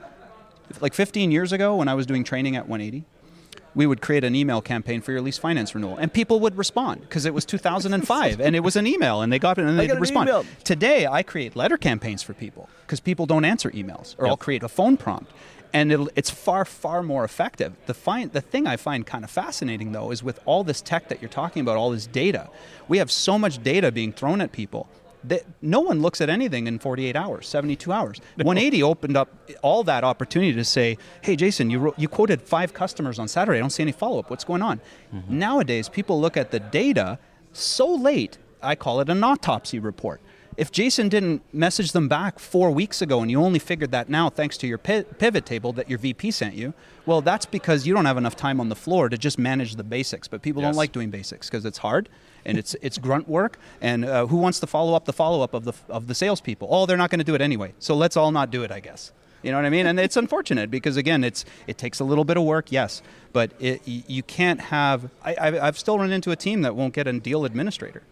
like 0.81 0.94
15 0.94 1.33
years 1.33 1.53
ago 1.53 1.75
when 1.75 1.88
i 1.88 1.94
was 1.94 2.07
doing 2.07 2.23
training 2.23 2.55
at 2.55 2.68
180 2.68 3.05
we 3.74 3.87
would 3.87 4.00
create 4.00 4.24
an 4.24 4.35
email 4.35 4.61
campaign 4.61 5.00
for 5.00 5.12
your 5.12 5.20
lease 5.20 5.38
finance 5.38 5.74
renewal 5.74 5.96
and 5.96 6.12
people 6.12 6.40
would 6.40 6.56
respond 6.56 7.00
because 7.02 7.24
it 7.24 7.33
was 7.35 7.44
2005 7.44 8.40
and 8.40 8.56
it 8.56 8.61
was 8.61 8.76
an 8.76 8.87
email 8.87 9.22
and 9.22 9.33
they 9.33 9.38
got 9.38 9.59
it 9.59 9.64
and 9.64 9.78
they 9.78 9.87
got 9.87 9.94
would 9.94 10.00
respond 10.00 10.28
email. 10.28 10.44
today 10.64 11.06
i 11.06 11.22
create 11.22 11.54
letter 11.56 11.76
campaigns 11.76 12.22
for 12.22 12.35
people 12.35 12.68
because 12.83 13.00
people 13.00 13.26
don't 13.26 13.44
answer 13.44 13.70
emails 13.70 14.14
or 14.18 14.24
Yep. 14.24 14.30
i'll 14.30 14.37
create 14.37 14.62
a 14.62 14.68
phone 14.68 14.96
prompt 14.96 15.30
and 15.72 15.92
it'll, 15.92 16.11
it's 16.16 16.30
far 16.30 16.64
far 16.64 17.02
more 17.02 17.22
effective 17.24 17.72
the, 17.87 17.94
find, 17.94 18.33
the 18.33 18.40
thing 18.40 18.66
i 18.66 18.76
find 18.76 19.06
kind 19.06 19.22
of 19.24 19.30
fascinating 19.30 19.92
though 19.92 20.11
is 20.11 20.22
with 20.22 20.40
all 20.44 20.64
this 20.64 20.80
tech 20.83 21.09
that 21.09 21.22
you're 21.22 21.28
talking 21.28 21.61
about 21.61 21.76
all 21.76 21.90
this 21.90 22.06
data 22.06 22.48
we 22.88 22.98
have 22.98 23.11
so 23.11 23.38
much 23.38 23.62
data 23.62 23.92
being 23.92 24.12
thrown 24.12 24.40
at 24.40 24.50
people 24.52 24.88
that 25.24 25.42
no 25.61 25.80
one 25.80 26.00
looks 26.00 26.20
at 26.20 26.28
anything 26.30 26.66
in 26.66 26.78
48 26.78 27.14
hours 27.16 27.46
72 27.48 27.92
hours. 27.92 28.20
180 28.37 28.83
opened 28.83 29.16
up 29.16 29.28
all 29.62 29.85
that 29.85 30.02
opportunity 30.04 30.52
to 30.54 30.64
say 30.64 30.96
hey 31.22 31.37
jason 31.37 31.68
you, 31.70 31.78
wrote, 31.78 31.98
you 31.98 32.09
quoted 32.09 32.40
five 32.40 32.72
customers 32.72 33.18
on 33.18 33.28
saturday. 33.28 33.59
I 33.59 33.61
don't 33.61 33.70
see 33.70 33.83
any 33.83 33.92
follow-up. 33.92 34.30
What's 34.30 34.44
going 34.44 34.62
on? 34.62 34.80
Mm-hmm. 35.14 35.38
Nowadays 35.38 35.88
people 35.88 36.20
look 36.20 36.37
at 36.37 36.50
the 36.50 36.61
data 36.61 37.18
so 37.52 37.92
late 37.92 38.38
i 38.62 38.74
call 38.74 39.00
it 39.00 39.09
an 39.09 39.22
autopsy 39.24 39.78
report. 39.78 40.20
If 40.56 40.70
jason 40.72 41.09
didn't 41.09 41.42
message 41.54 41.92
them 41.92 42.09
back 42.09 42.38
four 42.38 42.70
weeks 42.70 43.00
ago 43.02 43.20
and 43.22 43.30
you 43.30 43.40
only 43.42 43.59
figured 43.59 43.90
that 43.92 44.09
now 44.09 44.28
thanks 44.30 44.56
to 44.59 44.66
your 44.66 44.78
pivot 44.78 45.46
table 45.46 45.72
that 45.74 45.88
your 45.88 45.98
vp 45.98 46.30
sent 46.30 46.54
you 46.54 46.74
well 47.06 47.20
that's 47.22 47.46
because 47.46 47.87
you 47.87 47.94
don't 47.94 48.04
have 48.04 48.18
enough 48.18 48.37
time 48.37 48.61
on 48.61 48.68
the 48.68 48.74
floor 48.76 49.09
to 49.09 49.16
just 49.18 49.38
manage 49.38 49.76
the 49.76 49.85
basics. 49.85 50.28
But 50.28 50.42
people 50.42 50.62
Yes. 50.62 50.68
don't 50.68 50.76
like 50.76 50.92
doing 50.92 51.11
basics 51.11 51.48
because 51.48 51.64
it's 51.64 51.78
hard 51.78 52.09
and 52.44 52.59
it's 52.59 52.74
it's 52.83 52.98
grunt 52.98 53.29
work. 53.29 53.59
And 53.81 54.05
uh, 54.05 54.26
who 54.26 54.37
wants 54.37 54.61
to 54.61 54.66
follow 54.66 54.94
up 54.94 55.05
the 55.05 55.12
follow 55.12 55.42
up 55.42 55.55
of 55.55 55.64
the 55.64 55.72
of 55.88 56.07
the 56.07 56.14
salespeople? 56.14 56.68
Oh, 56.70 56.87
they're 56.87 56.96
not 56.96 57.11
going 57.11 57.18
to 57.18 57.24
do 57.24 57.35
it 57.35 57.40
anyway. 57.40 57.74
So 57.79 57.94
let's 57.94 58.16
all 58.16 58.33
not 58.33 58.50
do 58.50 58.62
it, 58.62 58.70
I 58.70 58.81
guess. 58.81 59.12
You 59.42 59.50
know 59.50 59.57
what 59.57 59.64
I 59.64 59.70
mean? 59.70 59.87
And 59.87 59.98
it's 59.98 60.16
unfortunate 60.16 60.70
because 60.70 60.96
again, 60.96 61.24
it's 61.24 61.44
it 61.66 61.79
takes 61.79 62.00
a 62.00 62.05
little 62.05 62.24
bit 62.24 62.37
of 62.37 62.42
work, 62.42 62.70
yes, 62.70 63.03
but 63.33 63.53
it, 63.59 63.81
you 63.87 64.22
can't 64.22 64.61
have. 64.61 65.11
I, 65.24 65.59
I've 65.61 65.79
still 65.79 65.98
run 65.98 66.12
into 66.12 66.31
a 66.31 66.37
team 66.37 66.62
that 66.62 66.76
won't 66.76 66.92
get 66.92 67.07
a 67.07 67.12
deal 67.18 67.44
administrator. 67.44 68.03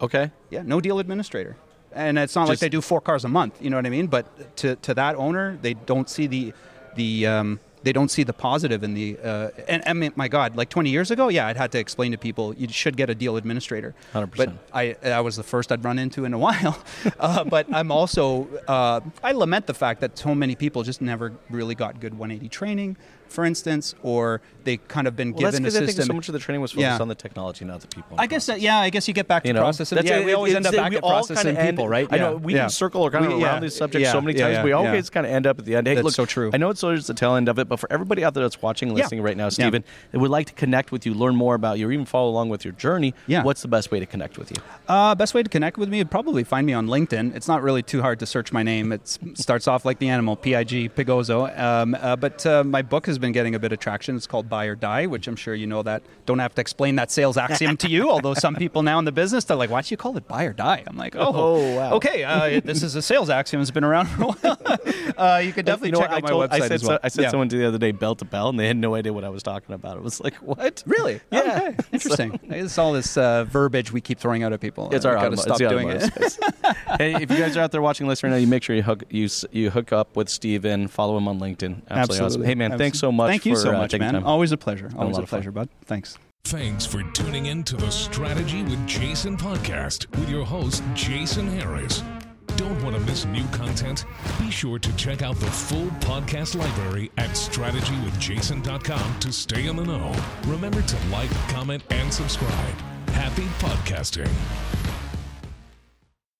Okay. 0.00 0.30
Yeah, 0.48 0.62
no 0.64 0.80
deal 0.80 0.98
administrator. 0.98 1.56
And 1.92 2.18
it's 2.18 2.36
not 2.36 2.48
like 2.48 2.60
they 2.60 2.68
do 2.68 2.80
four 2.80 3.00
cars 3.00 3.24
a 3.24 3.28
month, 3.28 3.60
you 3.60 3.68
know 3.68 3.76
what 3.76 3.84
I 3.84 3.90
mean? 3.90 4.06
But 4.06 4.56
to, 4.58 4.76
to 4.76 4.94
that 4.94 5.16
owner, 5.16 5.58
they 5.60 5.74
don't 5.74 6.08
see 6.08 6.26
the 6.26 6.54
the 6.94 7.26
um, 7.26 7.60
they 7.82 7.92
don't 7.92 8.10
see 8.10 8.22
the 8.22 8.32
positive 8.32 8.82
in 8.82 8.94
the 8.94 9.18
uh, 9.22 9.50
and 9.68 9.82
I 9.86 9.92
mean, 9.92 10.12
my 10.16 10.28
God, 10.28 10.56
like 10.56 10.68
20 10.68 10.90
years 10.90 11.10
ago, 11.10 11.28
yeah, 11.28 11.46
I'd 11.46 11.56
had 11.56 11.72
to 11.72 11.78
explain 11.78 12.12
to 12.12 12.18
people 12.18 12.54
you 12.54 12.68
should 12.68 12.96
get 12.96 13.10
a 13.10 13.14
deal 13.14 13.36
administrator. 13.36 13.94
100%. 14.12 14.36
But 14.36 14.52
I 14.72 14.96
I 15.04 15.20
was 15.20 15.36
the 15.36 15.42
first 15.42 15.72
I'd 15.72 15.84
run 15.84 15.98
into 15.98 16.24
in 16.24 16.34
a 16.34 16.38
while. 16.46 16.82
uh, 17.18 17.44
but 17.44 17.66
I'm 17.72 17.90
also 17.90 18.48
uh, 18.68 19.00
I 19.22 19.32
lament 19.32 19.66
the 19.66 19.74
fact 19.74 20.00
that 20.00 20.18
so 20.18 20.34
many 20.34 20.54
people 20.54 20.82
just 20.82 21.00
never 21.00 21.32
really 21.48 21.74
got 21.74 22.00
good 22.00 22.12
180 22.18 22.48
training. 22.48 22.96
For 23.30 23.44
instance, 23.44 23.94
or 24.02 24.40
they 24.64 24.76
kind 24.76 25.06
of 25.06 25.16
been 25.16 25.32
Well, 25.32 25.42
that's 25.42 25.52
given 25.58 25.64
a 25.64 25.68
because 25.68 25.76
I 25.76 25.78
think 25.80 25.88
system. 25.96 26.06
so 26.08 26.12
much 26.14 26.28
of 26.28 26.32
the 26.34 26.38
training 26.38 26.60
was 26.60 26.72
focused 26.72 26.82
Yeah. 26.82 26.98
on 26.98 27.08
the 27.08 27.14
technology, 27.14 27.64
not 27.64 27.80
the 27.80 27.86
people. 27.86 28.16
I 28.18 28.26
guess 28.26 28.44
that, 28.46 28.60
yeah, 28.60 28.78
I 28.78 28.90
guess 28.90 29.08
you 29.08 29.14
get 29.14 29.26
back 29.26 29.44
to 29.44 29.48
you 29.48 29.54
know, 29.54 29.60
process. 29.60 29.88
That's 29.90 30.06
yeah, 30.06 30.18
it. 30.18 30.26
we 30.26 30.34
always 30.34 30.54
end 30.54 30.66
up 30.66 30.74
back 30.74 30.92
all 31.02 31.10
processing 31.10 31.56
people, 31.56 31.88
right? 31.88 32.06
I 32.10 32.18
know 32.18 32.36
we 32.36 32.68
circle 32.68 33.06
around 33.06 33.22
We- 33.28 33.34
around 33.34 33.40
yeah, 33.40 33.60
these 33.60 33.76
subjects 33.76 34.10
so 34.10 34.20
many 34.20 34.38
times. 34.38 34.62
we 34.64 34.72
always 34.72 35.08
kind 35.08 35.24
of 35.26 35.32
end 35.32 35.46
up 35.46 35.58
at 35.58 35.64
the 35.64 35.76
end. 35.76 35.86
Hey, 35.86 35.94
That's 35.94 36.04
look, 36.04 36.14
so 36.14 36.26
true. 36.26 36.50
I 36.52 36.56
know 36.58 36.68
it's 36.70 36.82
always 36.84 37.06
the 37.06 37.14
tail 37.14 37.36
end 37.36 37.48
of 37.48 37.58
it, 37.58 37.68
but 37.68 37.78
for 37.80 37.90
everybody 37.90 38.22
out 38.24 38.34
there 38.34 38.42
that's 38.42 38.60
watching 38.60 38.88
and 38.90 38.98
listening 38.98 39.22
right 39.22 39.36
now. 39.36 39.48
Stephen, 39.48 39.82
that 40.12 40.18
would 40.18 40.30
like 40.30 40.46
to 40.48 40.52
connect 40.52 40.92
with 40.92 41.06
you, 41.06 41.14
learn 41.14 41.36
more 41.36 41.54
about 41.54 41.78
you, 41.78 41.88
or 41.88 41.92
even 41.92 42.04
follow 42.04 42.28
along 42.28 42.48
with 42.50 42.64
your 42.64 42.72
journey. 42.72 43.14
Yeah. 43.28 43.42
What's 43.44 43.62
the 43.62 43.68
best 43.68 43.90
way 43.90 44.00
to 44.00 44.06
connect 44.06 44.36
with 44.38 44.50
you? 44.50 44.56
Uh, 44.88 45.14
best 45.14 45.32
way 45.34 45.42
to 45.42 45.48
connect 45.48 45.78
with 45.78 45.88
me 45.88 45.98
would 45.98 46.10
probably 46.10 46.44
find 46.44 46.66
me 46.66 46.72
on 46.72 46.86
LinkedIn. 46.88 47.34
It's 47.36 47.48
not 47.48 47.62
really 47.62 47.82
too 47.82 48.02
hard 48.02 48.18
to 48.18 48.26
search 48.26 48.52
my 48.52 48.62
name. 48.62 48.92
It 48.92 49.18
starts 49.34 49.68
off 49.68 49.84
like 49.84 49.98
the 50.00 50.08
animal, 50.08 50.36
P-I-G, 50.36 50.90
Pigozzo. 50.90 51.56
Um, 51.58 51.94
uh, 51.94 52.16
but 52.16 52.44
uh, 52.44 52.64
my 52.64 52.82
book 52.82 53.06
has 53.06 53.18
been 53.20 53.32
getting 53.32 53.54
a 53.54 53.58
bit 53.58 53.72
of 53.72 53.78
traction. 53.78 54.16
It's 54.16 54.26
called 54.26 54.48
Buy 54.48 54.64
or 54.66 54.74
Die, 54.74 55.06
which 55.06 55.28
I'm 55.28 55.36
sure 55.36 55.54
you 55.54 55.66
know 55.66 55.82
that. 55.82 56.02
Don't 56.26 56.38
have 56.38 56.54
to 56.56 56.60
explain 56.60 56.96
that 56.96 57.10
sales 57.10 57.36
axiom 57.36 57.76
to 57.78 57.88
you, 57.88 58.10
although 58.10 58.34
some 58.34 58.54
people 58.54 58.82
now 58.82 58.98
in 58.98 59.04
the 59.04 59.12
business, 59.12 59.44
they're 59.44 59.56
like, 59.56 59.70
why 59.70 59.82
do 59.82 59.88
you 59.92 59.96
call 59.96 60.16
it 60.16 60.26
Buy 60.28 60.44
or 60.44 60.52
Die? 60.52 60.84
I'm 60.86 60.96
like, 60.96 61.14
oh, 61.16 61.32
Oh, 61.34 61.76
wow. 61.76 61.92
okay, 61.94 62.24
uh, 62.24 62.60
this 62.64 62.82
is 62.82 62.94
a 62.96 63.02
sales 63.02 63.30
axiom. 63.30 63.62
It's 63.62 63.70
been 63.70 63.84
around 63.84 64.06
for 64.06 64.22
a 64.22 64.26
while. 64.26 64.58
uh, 65.16 65.38
you 65.38 65.52
could 65.52 65.66
definitely 65.66 65.88
you 65.88 65.92
know 65.92 66.00
check 66.00 66.10
out 66.10 66.16
I 66.18 66.20
my 66.20 66.28
told, 66.28 66.50
website 66.50 66.52
I 66.52 66.58
said, 66.60 66.72
as 66.72 66.82
well. 66.84 66.96
so, 66.96 67.00
I 67.02 67.08
said 67.08 67.22
Yeah. 67.22 67.30
someone 67.30 67.48
the 67.48 67.66
other 67.66 67.78
day 67.78 67.92
bell 67.92 68.14
to 68.16 68.24
bell, 68.24 68.48
and 68.48 68.58
they 68.58 68.66
had 68.66 68.76
no 68.76 68.94
idea 68.94 69.12
what 69.12 69.24
I 69.24 69.28
was 69.28 69.42
talking 69.42 69.74
about. 69.74 69.96
It 69.96 70.02
was 70.02 70.20
like, 70.20 70.34
what? 70.36 70.82
Really? 70.86 71.20
Yeah. 71.30 71.70
Okay. 71.70 71.76
Interesting. 71.92 72.38
it's 72.44 72.76
all 72.78 72.92
this 72.92 73.16
uh, 73.16 73.44
verbiage 73.44 73.92
we 73.92 74.00
keep 74.00 74.18
throwing 74.18 74.42
out 74.42 74.52
at 74.52 74.60
people. 74.60 74.88
It's 74.92 75.04
our 75.04 75.14
gotta 75.14 75.36
automo- 75.36 75.38
stop 75.40 75.58
doing 75.58 75.88
it. 75.90 76.02
hey, 76.98 77.14
if 77.22 77.30
you 77.30 77.36
guys 77.36 77.56
are 77.56 77.60
out 77.60 77.72
there 77.72 77.82
watching 77.82 78.08
this 78.08 78.22
right 78.22 78.30
now, 78.30 78.36
you 78.36 78.46
make 78.46 78.62
sure 78.62 78.74
you 78.76 78.82
hook 78.82 79.04
you 79.10 79.28
you 79.52 79.70
hook 79.70 79.92
up 79.92 80.16
with 80.16 80.28
Steven, 80.28 80.88
follow 80.88 81.16
him 81.16 81.28
on 81.28 81.38
LinkedIn. 81.40 81.82
Absolutely, 81.90 82.26
awesome. 82.26 82.44
Hey 82.44 82.54
man, 82.54 82.76
thanks 82.78 82.98
so 82.98 83.09
much. 83.12 83.28
Thank 83.28 83.46
you 83.46 83.54
for, 83.54 83.60
so 83.60 83.70
uh, 83.70 83.78
much, 83.78 83.90
taking 83.92 84.06
man. 84.06 84.14
time. 84.14 84.24
Always 84.24 84.52
a 84.52 84.56
pleasure. 84.56 84.90
Always 84.96 85.14
lot 85.14 85.20
a 85.20 85.22
of 85.24 85.28
fun. 85.28 85.38
pleasure, 85.38 85.52
bud. 85.52 85.68
Thanks. 85.84 86.18
Thanks 86.44 86.86
for 86.86 87.02
tuning 87.12 87.46
in 87.46 87.62
to 87.64 87.76
the 87.76 87.90
Strategy 87.90 88.62
with 88.62 88.86
Jason 88.86 89.36
podcast 89.36 90.08
with 90.18 90.28
your 90.30 90.44
host, 90.44 90.82
Jason 90.94 91.46
Harris. 91.46 92.02
Don't 92.56 92.82
want 92.82 92.96
to 92.96 93.00
miss 93.02 93.24
new 93.26 93.46
content? 93.48 94.04
Be 94.38 94.50
sure 94.50 94.78
to 94.78 94.96
check 94.96 95.22
out 95.22 95.36
the 95.36 95.50
full 95.50 95.86
podcast 96.00 96.56
library 96.56 97.10
at 97.16 97.30
strategywithjason.com 97.30 99.18
to 99.20 99.32
stay 99.32 99.66
in 99.66 99.76
the 99.76 99.84
know. 99.84 100.14
Remember 100.46 100.82
to 100.82 100.96
like, 101.10 101.30
comment, 101.48 101.82
and 101.90 102.12
subscribe. 102.12 102.74
Happy 103.10 103.44
podcasting. 103.60 104.30